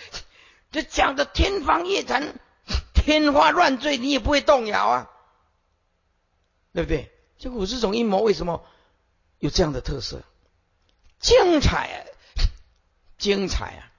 [0.71, 2.35] 这讲的天方夜谭、
[2.95, 5.11] 天花乱坠，你也不会动摇啊，
[6.73, 7.11] 对不对？
[7.39, 8.63] 这五十种阴谋为什么
[9.39, 10.23] 有这样的特色？
[11.19, 11.97] 精彩啊，
[13.17, 13.93] 精彩啊，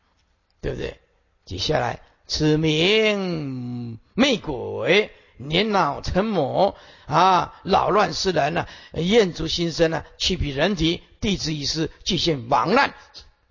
[0.62, 1.00] 对不对？
[1.46, 5.12] 接下来，此名魅鬼，
[5.48, 6.76] 年老成魔
[7.06, 12.94] 啊，扰乱世人呢，厌足心生呢，去比人体，地质已失，即现亡难。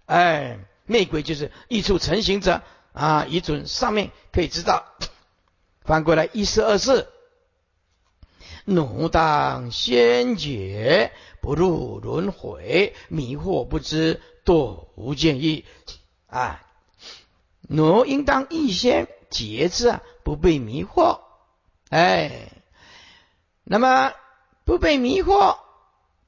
[0.07, 2.62] 哎，内鬼就是异处成形者
[2.93, 4.84] 啊，以准上面可以知道。
[5.84, 7.09] 翻过来，一四二四。
[8.64, 15.64] 奴当先觉，不入轮回，迷惑不知，堕无间意。
[16.26, 16.62] 啊，
[17.62, 21.20] 奴应当预先节制啊，不被迷惑。
[21.91, 22.51] 哎，
[23.64, 24.14] 那么
[24.64, 25.59] 不被迷惑，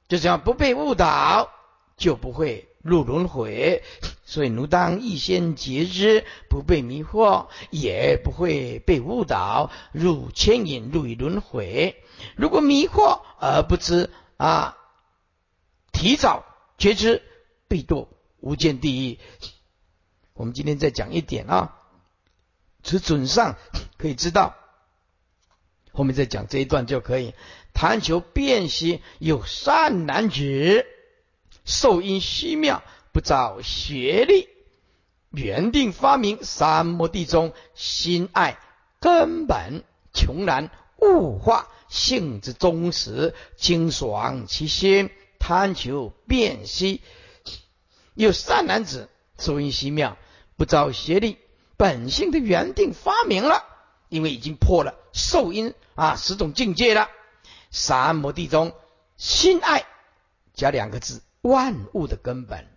[0.07, 1.49] 就这样不被误导，
[1.97, 3.81] 就不会入轮回。
[4.25, 12.03] 所以奴当预先觉知，不被迷惑，也不会被误导，入牵引，入于轮回。
[12.35, 14.77] 如果迷惑而不知啊，
[15.91, 16.43] 提早
[16.77, 17.23] 觉知，
[17.69, 18.07] 必堕
[18.39, 19.19] 无间地狱。
[20.33, 21.77] 我们今天再讲一点啊，
[22.83, 23.55] 此准上
[23.97, 24.55] 可以知道，
[25.93, 27.33] 后面再讲这一段就可以。
[27.73, 30.85] 贪求辨析，有善男子，
[31.63, 34.49] 受因虚妙，不造学历，
[35.31, 38.59] 原定发明三摩地中心爱
[38.99, 39.83] 根本，
[40.13, 47.01] 穷然物化性之忠实，清爽其心，贪求辨析，
[48.13, 50.17] 有善男子，受因虚妙。
[50.55, 51.39] 不造邪力，
[51.77, 53.65] 本性的原定发明了，
[54.09, 57.07] 因为已经破了受因啊十种境界了。
[57.71, 58.73] 三摩地中
[59.15, 59.85] 心爱
[60.53, 62.67] 加两个字，万物的根本。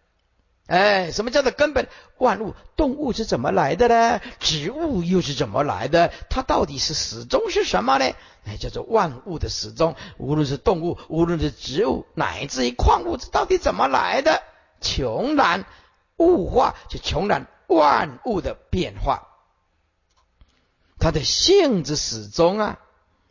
[0.68, 1.88] 哎，什么叫做根本？
[2.18, 4.20] 万物，动物是怎么来的呢？
[4.40, 6.12] 植物又是怎么来的？
[6.28, 8.04] 它到底是始终是什么呢？
[8.44, 9.94] 哎，叫做万物的始终。
[10.18, 14.42] 无论是动物，无论是植物，乃至于矿物质，到底怎么来的？
[14.80, 15.64] 穷然
[16.16, 17.46] 物化，就穷然。
[17.68, 19.26] 万物的变化，
[20.98, 22.78] 它的性质始终啊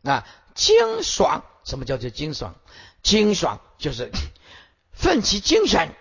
[0.04, 1.44] 啊，精爽。
[1.64, 2.56] 什么叫做精爽？
[3.02, 4.12] 精爽就是
[4.92, 5.94] 奋其精神，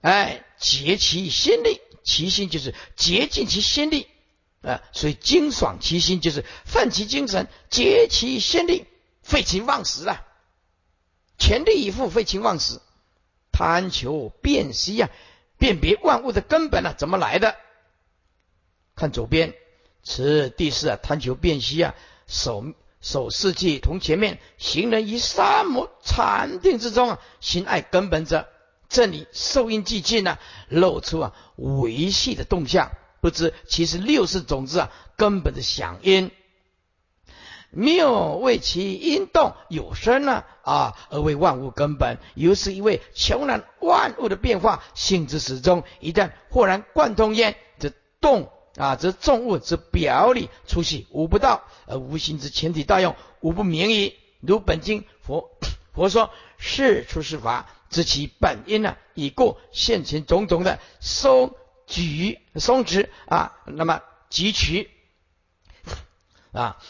[0.00, 1.80] 哎，竭其心力。
[2.02, 4.08] 其心就是竭尽其心力
[4.62, 8.86] 啊，所以精爽其心就是奋其精神，竭其心力，
[9.22, 10.26] 废寝忘食啊，
[11.38, 12.80] 全力以赴，废寝忘食，
[13.52, 15.10] 贪求辨析呀。
[15.58, 16.94] 辨别万物的根本呢？
[16.96, 17.54] 怎么来的？
[18.96, 19.54] 看左边，
[20.02, 21.94] 此第四啊，贪求辨析啊，
[22.26, 22.64] 守
[23.00, 28.48] 守四季同前面行人于三摩禅定之中啊，心爱根本者，
[28.88, 30.38] 这里受因既尽呢，
[30.68, 32.90] 露出啊维系的动向，
[33.20, 36.30] 不知其实六是种子啊根本的响应。
[37.72, 45.84] 谬为其因动有声呢啊，而为万物根本，又是一位穷然万物的变化性质始终。
[46.00, 54.16] 一旦豁然贯通焉，则动啊，则众物之表里出息无不道，而无形之前体大用无不明矣。
[54.40, 55.50] 如本经佛
[55.92, 61.54] 佛说是出世法，知其本因呢，已故现前种种的松
[61.86, 64.90] 举松直啊，那么汲取
[66.52, 66.80] 啊。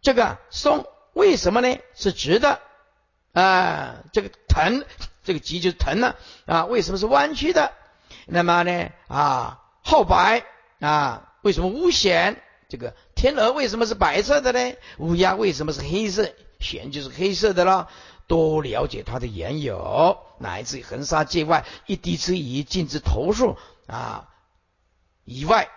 [0.00, 1.78] 这个松为什么呢？
[1.94, 2.62] 是直的
[3.32, 4.04] 啊。
[4.12, 4.86] 这个藤，
[5.24, 6.14] 这个棘就是藤呢
[6.46, 6.64] 啊。
[6.64, 7.74] 为什么是弯曲的？
[8.26, 10.44] 那么呢啊，后白
[10.80, 12.42] 啊，为什么乌显？
[12.68, 14.76] 这个天鹅为什么是白色的呢？
[14.98, 16.32] 乌鸦为什么是黑色？
[16.60, 17.88] 玄就是黑色的了。
[18.26, 23.56] 多了解它的缘由，乃至横沙界外一滴之雨，尽之头数
[23.86, 24.28] 啊
[25.24, 25.68] 以外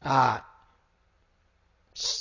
[0.00, 0.46] 啊，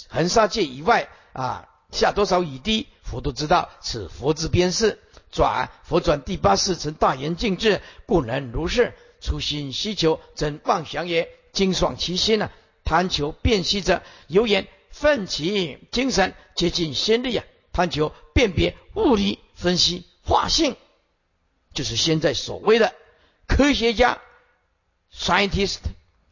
[0.10, 1.10] 横沙界以外。
[1.34, 3.70] 啊，下多少雨滴，佛都知道。
[3.82, 5.02] 此佛之边事。
[5.34, 8.94] 转佛转第八世成大圆净智，故能如是。
[9.26, 11.28] 初心希求，真妄想也。
[11.52, 12.52] 精爽其心呢？
[12.84, 17.46] 贪求辨析者，有言奋起精神，竭尽心力啊！
[17.72, 20.76] 贪求辨别物理分析化性，
[21.74, 22.94] 就是现在所谓的
[23.48, 24.22] 科学家
[25.14, 25.80] （scientist）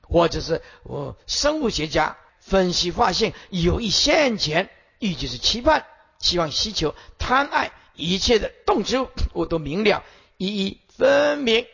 [0.01, 4.69] 或者是我生物学家分析化性，有一现前。
[4.99, 5.85] 欲就是期盼，
[6.19, 10.03] 希望、希求、贪爱一切的动植物，我都明了，
[10.37, 11.65] 一一分明。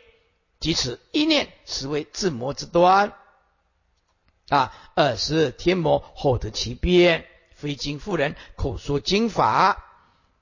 [0.60, 3.12] 即此一念，实为自魔之端。
[4.48, 9.84] 啊，二是天魔后得其变，非经妇人口说经法。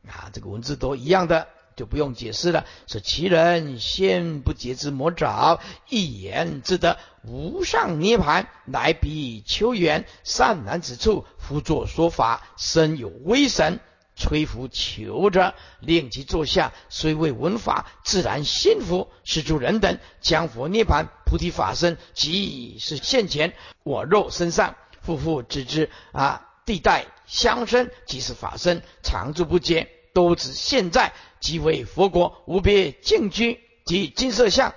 [0.07, 1.49] 啊，这个文字都一样的。
[1.77, 2.67] 就不用解释了。
[2.89, 13.79] 是其人先不解之魔爪，一言自得无上涅盘，乃比丘缘善男子处，辅作说法，身有威神，
[14.19, 19.11] 吹拂求者，令其坐下，虽未闻法，自然心服。
[19.25, 23.55] 是诸人等将佛涅盘菩提法身，即是现前
[23.85, 29.89] 我肉身上，夫妇知之啊，地带相生，即是法身，常住不减。
[30.15, 34.75] 都指现在即为佛国无别净居及金色相。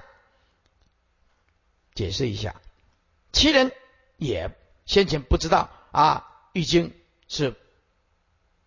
[1.96, 2.62] 解释一下，
[3.32, 3.72] 其人
[4.18, 4.56] 也
[4.86, 6.94] 先前不知道啊，玉经
[7.28, 7.56] 是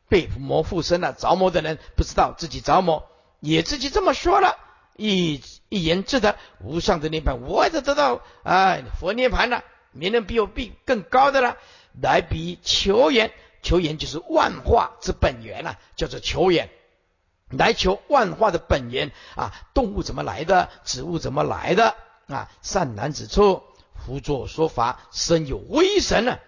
[0.09, 3.09] 被魔附身了，着魔的人不知道自己着魔，
[3.41, 4.57] 也自己这么说了，
[4.97, 11.57] 一一言自得无上的涅槃，我也得到啊佛涅槃了，没人比我比更高的了，
[12.01, 13.33] 来比求缘。
[13.63, 16.69] 求缘就是万化之本源啊，叫做求缘，
[17.49, 19.53] 来求万化的本源啊。
[19.73, 20.69] 动物怎么来的？
[20.85, 21.95] 植物怎么来的？
[22.29, 23.63] 啊，善男子处，
[23.95, 26.39] 胡作说法，身有威神呢？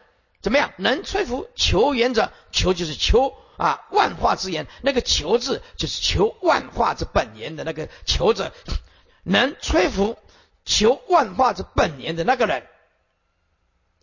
[0.42, 0.72] 怎么样？
[0.76, 2.30] 能吹服求缘者？
[2.52, 8.52] 求就是求啊万化之言，那个求字就是求万化之本源的那个求者，
[9.22, 10.18] 能吹服
[10.64, 12.66] 求万化之本源的那个人，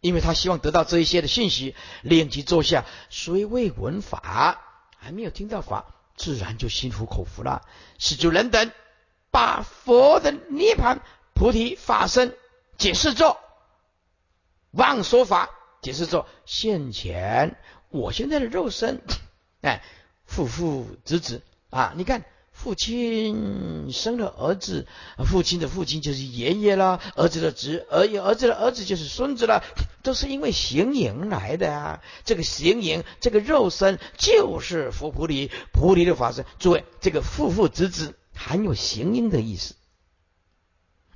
[0.02, 4.62] 因为他希望得到这一些的信息，令其坐下，虽未闻法，
[4.98, 5.86] 还没有听到法，
[6.16, 7.66] 自然就心服口服了。
[8.00, 8.72] 是主人等
[9.32, 11.02] 把佛的涅盘
[11.34, 12.36] 菩提法身
[12.78, 13.40] 解释作
[14.72, 15.50] 妄说法。
[15.82, 17.58] 解释说：现前
[17.90, 19.02] 我现在的肉身，
[19.64, 19.82] 哎，
[20.26, 24.86] 父父子子啊，你看父亲生了儿子，
[25.26, 29.64] 父亲的父亲就是爷爷了，儿子的侄儿儿子的儿子就是孙子了，
[30.04, 32.02] 都是因为形影来的啊。
[32.26, 36.46] 这个形影，这个肉身就是佛菩提菩提的法身。
[36.60, 39.76] 诸位，这个父父子子含有形影的意思，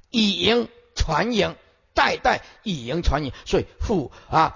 [0.10, 1.56] 以影传影。
[1.94, 4.56] 代代以言传言，所以父啊，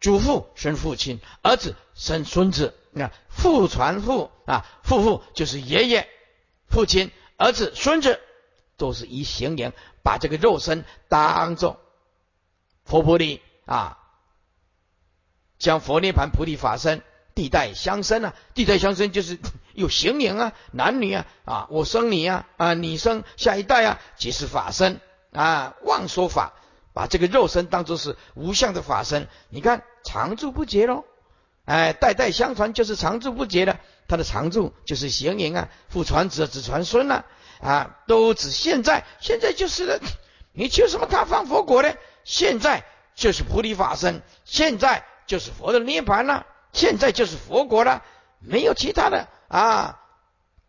[0.00, 2.74] 祖父生父亲，儿子生孙子。
[2.90, 6.08] 你看父传父啊，父父就是爷爷、
[6.68, 8.20] 父亲、儿子、孙子，
[8.76, 11.80] 都是以形言把这个肉身当做
[12.84, 13.98] 佛菩提啊，
[15.58, 17.02] 将佛涅盘菩提法身
[17.34, 19.38] 地代相生啊，地代相生就是
[19.74, 25.00] 有形影啊，男女啊啊，我生你啊啊，你生下一代啊，即是法身。
[25.32, 26.54] 啊，妄说法，
[26.96, 31.04] 把这个肉身当作是无相的法身，你看常住不绝喽。
[31.66, 33.78] 哎，代代相传就是常住不绝的，
[34.08, 37.24] 它的常住就是行影啊，父传子，子传孙呐，
[37.60, 40.00] 啊，都指现在，现在就是了。
[40.52, 41.92] 你求什么他方佛果呢？
[42.24, 48.02] 现在就是菩提法身，现在就是佛的涅盘了，现在就是佛国了，
[48.38, 50.00] 没有其他的啊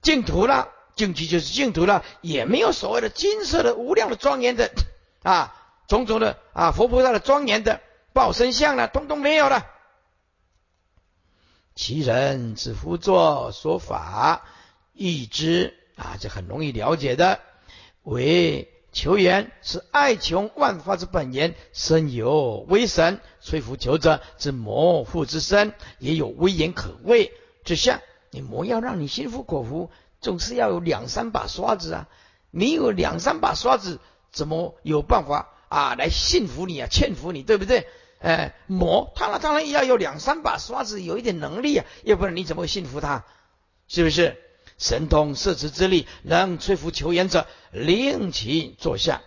[0.01, 0.73] 净土了。
[0.93, 4.71] 净土就是净土了，也没有所谓的金色的无量的庄严的
[5.23, 5.53] 啊，
[5.87, 7.81] 种种的啊佛菩萨的庄严的
[8.13, 9.65] 报身相了，通通没有了。
[11.75, 14.43] 其人之辅作说法，
[14.93, 17.39] 易知啊，这很容易了解的。
[18.03, 27.31] 为求缘是爱穷万法之本源，身有威神，摧伏求者之魔父之身，也有威严可畏
[27.63, 28.01] 之相。
[28.31, 29.89] 你魔要让你心服口服。
[30.19, 32.09] 总是要有两三把刷子啊！
[32.49, 33.99] 你有两三把刷子，
[34.31, 37.87] 怎么有办法啊来信服你啊、劝服你，对不对？
[38.19, 43.25] 哎，魔他那当然也要有两三把刷子，有一点能力啊，要不然你怎么会信服他？
[43.87, 44.41] 是不是？
[44.77, 49.21] 神通摄持之力，能摧服求言者，令其坐下。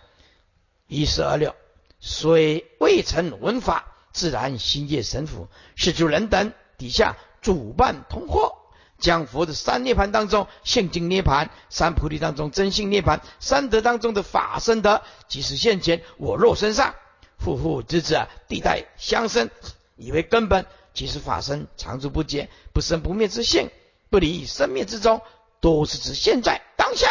[0.87, 1.55] 一四二六，
[1.99, 5.49] 虽未曾闻法，自然心悦神服。
[5.75, 8.60] 是主人等底下主办通货。
[9.01, 16.95] 将佛的三涅盘当中性净涅盘、三菩提当中真性涅盘、三德当中的法身德，即使现前我肉身上，
[17.37, 19.49] 父父子子啊，地代相生，
[19.97, 23.69] 以为根本，即是法身常住不减、不生不灭之性，
[24.09, 25.21] 不离生灭之中，
[25.59, 27.09] 都是指现在当下。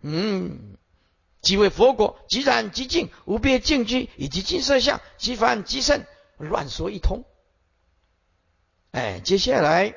[0.00, 0.76] 嗯，
[1.40, 6.04] 即为佛果，即然即净，无别净居，以及净色相，即凡即圣，
[6.38, 7.24] 乱说一通。
[8.92, 9.96] 哎，接下来。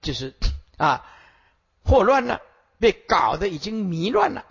[0.00, 0.34] 就是
[0.76, 1.04] 啊，
[1.84, 2.40] 祸乱了，
[2.78, 4.44] 被搞得已经迷乱了。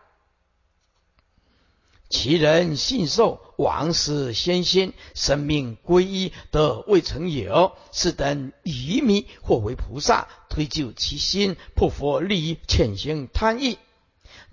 [2.09, 13.77] 其人信受王师先仙，生命归一，得未曾有，是等愚迷或为菩萨，推就其心，破佛利益，潜行贪欲。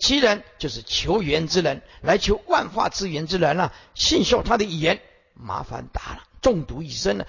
[0.01, 3.73] 其人就是求缘之人，来求万化之缘之人了。
[3.95, 5.01] 信受他的语言，
[5.35, 7.27] 麻烦大了，中毒一生了。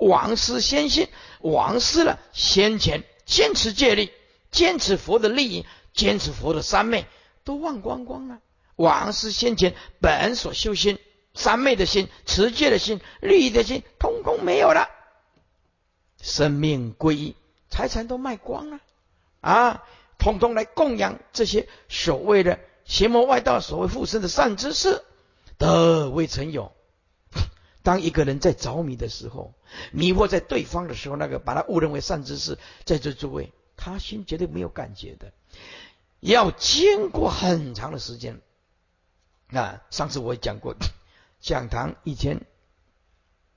[0.00, 1.08] 王师先信，
[1.40, 4.10] 王师了，先前坚持戒律，
[4.50, 7.06] 坚持佛的利益，坚持佛的三昧，
[7.44, 8.38] 都忘光光了。
[8.76, 10.98] 王师先前本所修心，
[11.34, 14.88] 三昧的心、持戒的心、利益的心，通通没有了。
[16.22, 17.36] 生命归一，
[17.68, 18.80] 财产都卖光了
[19.40, 19.84] 啊！
[20.18, 25.02] 通通来供养这些所谓的邪魔外道、所谓附身的善知识，
[25.56, 26.72] 得未曾有。
[27.82, 29.54] 当一个人在着迷的时候，
[29.92, 35.32] 迷惑在对方的时候，那个把他误认为善知识，在这诸位，他心绝对没有感觉的，
[36.20, 38.40] 要经过很长的时间。
[39.48, 40.76] 啊，上次我也讲过，
[41.40, 42.42] 讲堂以前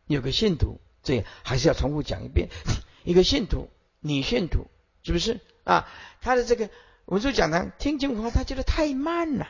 [0.08, 2.50] 有个信徒，这还是要重复讲一遍。
[3.04, 3.70] 一个信徒，
[4.00, 4.68] 女信徒，
[5.04, 5.88] 是不是啊？
[6.22, 6.70] 他的这个
[7.06, 9.48] 文殊讲堂听经话，他觉得太慢了，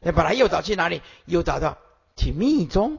[0.00, 1.02] 要把他诱导去哪里？
[1.26, 1.78] 诱导到
[2.16, 2.98] 去密宗。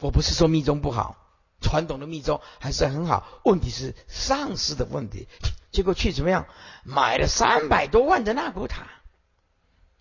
[0.00, 1.16] 我不是说密宗不好，
[1.60, 3.40] 传统的密宗还是很好。
[3.44, 5.28] 问题是上师的问题。
[5.70, 6.48] 结果去怎么样？
[6.82, 8.88] 买了三百多万的那古塔，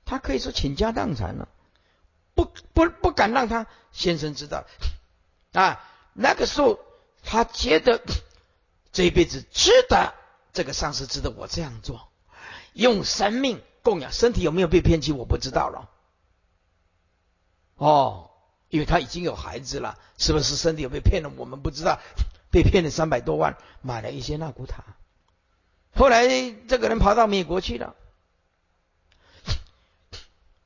[0.03, 1.47] 他可以说倾家荡产了，
[2.33, 4.65] 不不不敢让他先生知道
[5.51, 5.79] 啊。
[6.13, 6.79] 那个时候
[7.23, 8.01] 他觉得
[8.91, 10.15] 这一辈子值得
[10.53, 12.11] 这个上司值得我这样做，
[12.73, 15.89] 用生命供养身体有没有被骗去，我不知道了。
[17.75, 18.28] 哦，
[18.69, 21.31] 因为他已经有孩子了，是不是身体有被骗了？
[21.37, 21.99] 我们不知道，
[22.51, 24.83] 被骗了三百多万，买了一些纳古塔。
[25.95, 26.27] 后来
[26.67, 27.95] 这个人跑到美国去了，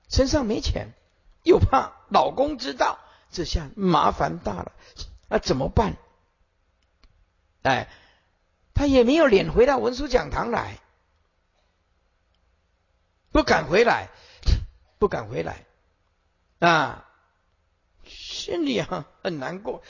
[0.09, 0.93] 身上没钱，
[1.43, 2.99] 又怕老公知道，
[3.31, 4.73] 这下麻烦大了，
[5.29, 5.95] 那怎么办？
[7.61, 7.89] 哎，
[8.73, 10.79] 他也没有脸回到文殊讲堂来，
[13.31, 14.09] 不敢回来，
[14.99, 15.65] 不敢回来。
[16.59, 17.09] 啊，
[18.43, 19.81] 心里啊很难过。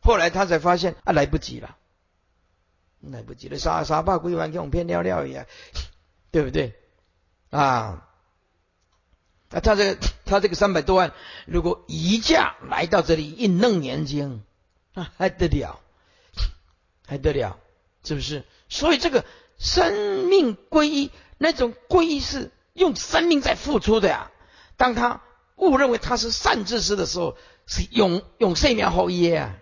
[0.00, 1.76] 后来他才发现啊，来不及了，
[3.00, 5.46] 来不及了，杀杀把鬼王给我们骗尿尿一样，
[6.30, 6.74] 对不对？
[7.48, 8.06] 啊，
[9.48, 11.14] 啊，他这个他这个三百多万，
[11.46, 14.44] 如果移驾来到这里一弄年经，
[14.92, 15.80] 啊，还得了，
[17.06, 17.58] 还得了，
[18.04, 18.44] 是不是？
[18.68, 19.24] 所以这个
[19.58, 24.30] 生命皈依，那种皈依是用生命在付出的呀。
[24.76, 25.22] 当他。
[25.60, 27.36] 误认为他是善知识的时候，
[27.72, 29.56] 是用用生命好耶啊，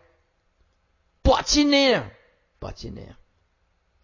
[1.23, 2.05] 把金呢，
[2.59, 3.03] 把金呢，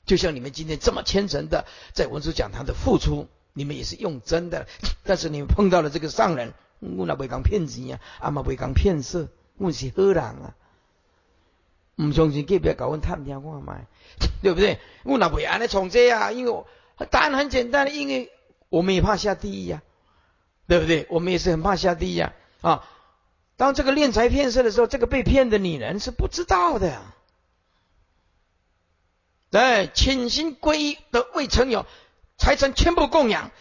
[0.04, 1.64] 就像你们今天这么虔诚的
[1.94, 4.66] 在文殊讲堂的付出，你们也是用真的。
[5.04, 10.54] 但是你们碰到了这个上人，我那不会讲骗子呀，阿妈不会讲骗色，我是好人啊。
[11.96, 13.86] 唔相信，隔壁搞问探听看卖，
[14.42, 14.80] 对不对？
[15.04, 16.64] 我那不会安尼从这啊，因为
[17.10, 18.30] 答案很简单，因为
[18.68, 19.82] 我们也怕下地狱呀。
[20.66, 21.06] 对不对？
[21.10, 22.32] 我们也是很怕下地狱呀
[22.62, 22.88] 啊！
[23.56, 27.00] 当这个敛财骗色的时候，这个被骗的女人是不知道的。
[29.50, 31.86] 对，潜心皈依的未曾有，
[32.36, 33.52] 财产全部供养，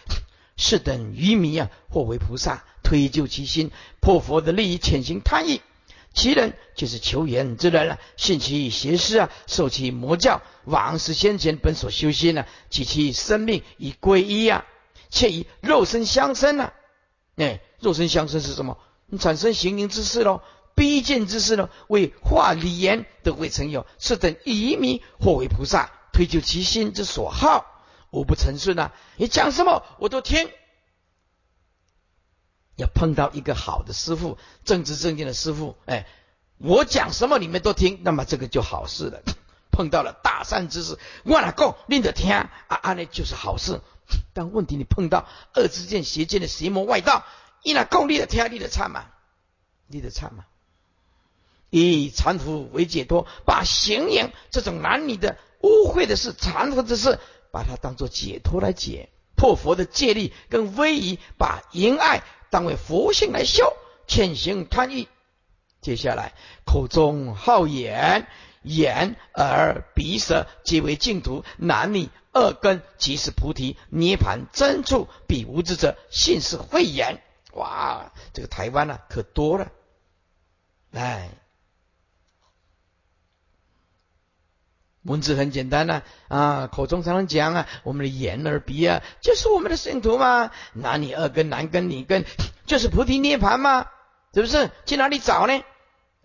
[0.56, 5.60] 是等愚迷啊，或为菩萨推就其心，破佛的利益，潜心贪欲。
[6.12, 14.64] 其人就是求缘之人了，信其邪师啊，受其魔教，往事先前本所修心呢，及其生命以皈依啊，
[15.10, 16.72] 且以肉身相生呢。
[17.36, 18.78] 哎，肉身相生是什么？
[19.06, 20.42] 你产生行淫之事喽，
[20.74, 27.66] 逼见之事喽，为化理言的未曾有，是等愚迷或为菩萨推就其心之所好，
[28.10, 28.92] 无不成顺呐。
[29.16, 30.50] 你讲什么我都听。
[32.76, 36.08] 要碰到一个好的师傅，正直正见的师傅，哎，
[36.58, 39.22] 我讲什么你们都听，那么这个就好事了。
[39.70, 42.50] 碰到了大善之事，我哪够拎得听啊？
[42.66, 43.80] 安那就是好事。
[44.34, 47.24] 但问题，你碰到恶之见、邪见的邪魔外道，
[47.64, 49.06] 一那共力的天力的差嘛，
[49.88, 50.44] 力的差嘛，
[51.70, 57.18] 以禅服为解脱，把行淫这种男女的污秽的事、残服之事，
[57.50, 63.72] 把它当做解脱来解，破佛的戒力跟威仪，把淫爱当为佛性来修，
[64.06, 65.08] 潜行贪欲。
[65.80, 66.34] 接下来
[66.64, 68.28] 口中好言。
[68.66, 77.22] 眼、耳、鼻、舌皆为净土，男女二根即是菩提涅盘真处，彼无知者信是慧眼。
[77.54, 79.72] 哇，这个台湾呢可多了。
[80.92, 81.30] 哎，
[85.02, 90.50] 文字很简单呐啊，口中常常讲啊，我们的眼、耳、鼻啊，就是我们的圣徒嘛。
[90.72, 92.24] 男女二根、男根、女根，
[92.66, 93.90] 就是菩提涅盘嘛，
[94.32, 94.70] 是不是？
[94.86, 95.64] 去哪里找呢？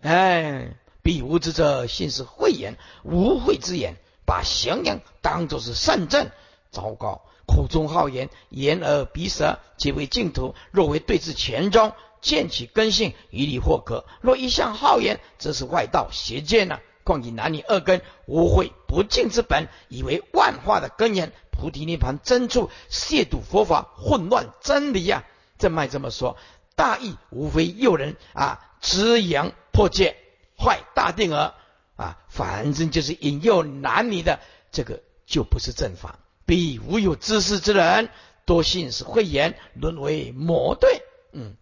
[0.02, 0.76] 哎。
[1.02, 3.96] 彼无知者，信是慧眼，无慧之眼，
[4.26, 6.30] 把降阳当作是善正。
[6.70, 10.54] 糟糕，口中好言，言而鼻舌皆为净土。
[10.70, 16.80] 若为对治前中，见其根性，以理或可；若一向好言，则是外道邪见呐。
[17.02, 25.24] 况以男女二根，无秽不净之本，以为万化的根源，菩提涅盘真处，亵渎佛法，混乱真理呀！
[25.58, 26.36] 正脉这么说，
[26.76, 30.16] 大意无非诱人啊，直言破戒。
[30.62, 31.54] 坏大定额
[31.96, 34.40] 啊，反正就是引诱男女的，
[34.70, 36.18] 这个就不是正法。
[36.50, 38.08] 彼无有知识之人，
[38.44, 41.00] 多信是慧言，沦为魔对。
[41.32, 41.54] 嗯，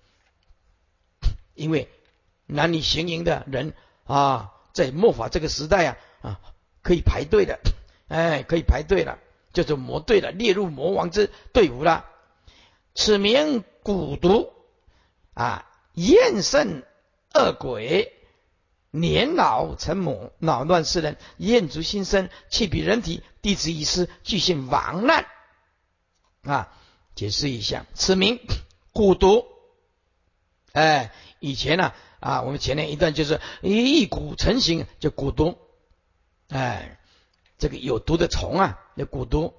[1.52, 1.90] 因为
[2.46, 3.74] 男女行淫的人
[4.04, 6.40] 啊，在末法这个时代啊啊，
[6.80, 7.60] 可以排队的，
[8.08, 9.18] 哎，可以排队了，
[9.52, 12.06] 叫做魔队了，列入魔王之队伍了。
[12.94, 14.50] 此名蛊毒
[15.34, 16.82] 啊，厌胜
[17.34, 18.17] 恶鬼。
[18.90, 25.26] 年老成母，恼乱世人，厌足心生，气比人体，弟子已失，具性亡难。
[26.42, 26.72] 啊，
[27.14, 28.40] 解释一下，此名
[28.92, 29.44] 蛊毒。
[30.72, 35.58] 哎，以前呢，啊，我们前面一段就是一蛊成形，就蛊毒。
[36.48, 36.98] 哎，
[37.58, 39.54] 这个有毒的虫啊，叫蛊毒。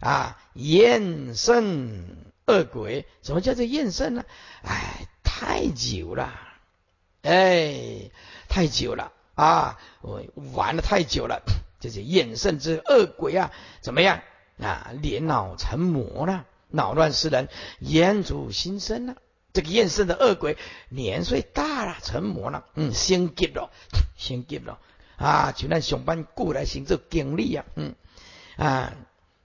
[0.00, 2.04] 啊，厌胜
[2.46, 4.24] 恶鬼，什么叫做厌胜呢？
[4.64, 6.32] 哎，太久了，
[7.22, 8.10] 哎。
[8.48, 9.78] 太久了啊！
[10.02, 10.22] 我
[10.52, 11.40] 玩的太久了，
[11.80, 13.50] 这些厌胜之恶鬼啊，
[13.80, 14.20] 怎么样
[14.60, 14.90] 啊？
[15.00, 19.16] 连脑成魔了，恼乱世人，眼足心生了。
[19.54, 20.58] 这个厌胜的恶鬼
[20.90, 23.70] 年岁大了，成魔了，嗯，先急了，
[24.18, 24.78] 先急了
[25.16, 25.52] 啊！
[25.56, 27.94] 就咱上班过来行这经历呀，嗯
[28.58, 28.92] 啊，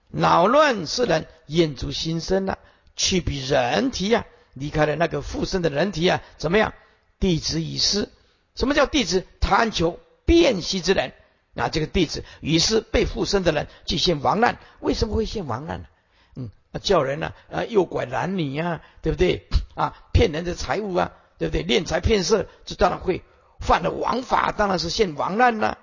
[0.10, 2.60] 恼乱世人，言足心生了，
[2.98, 6.74] 去比人体呀，离开了那个附身的人体啊，怎么样？
[7.20, 8.10] 弟子已失。
[8.56, 9.26] 什么叫弟子？
[9.40, 11.14] 贪求辨析之人。
[11.54, 14.60] 那这个弟子于是被附身的人即现亡难。
[14.80, 15.88] 为什么会现亡难呢？
[16.36, 19.48] 嗯，叫人呢啊诱拐男女啊，对不对？
[19.76, 21.64] 啊，骗人的财物啊，对不对？
[21.64, 23.24] 敛财骗色，这当然会
[23.60, 25.80] 犯了王法，当然是现亡难了。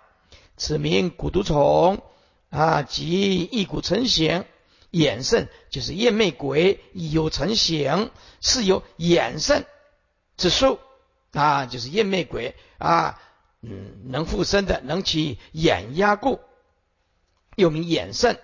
[0.56, 2.00] 此名蛊毒虫
[2.50, 4.44] 啊，即一股成形，
[4.92, 9.64] 衍圣就是厌魅鬼，有成形是由衍圣
[10.36, 10.78] 之术
[11.34, 13.20] 啊，就是厌魅鬼啊，
[13.60, 16.40] 嗯，能附身的，能起眼压故，
[17.56, 18.36] 又名眼圣。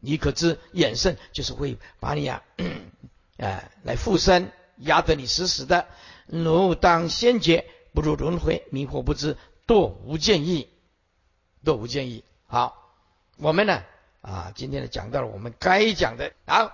[0.00, 2.42] 你可知眼圣就是会把你啊，
[3.36, 4.50] 哎， 来附身。
[4.78, 5.86] 压得你死死的，
[6.26, 10.68] 如当仙劫，不如轮回，迷惑不知，堕无间意，
[11.62, 12.24] 堕无间意。
[12.48, 12.92] 好，
[13.36, 13.84] 我们呢
[14.22, 16.72] 啊，今天呢讲到了我们该讲的，好，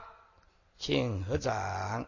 [0.79, 2.07] 请合掌。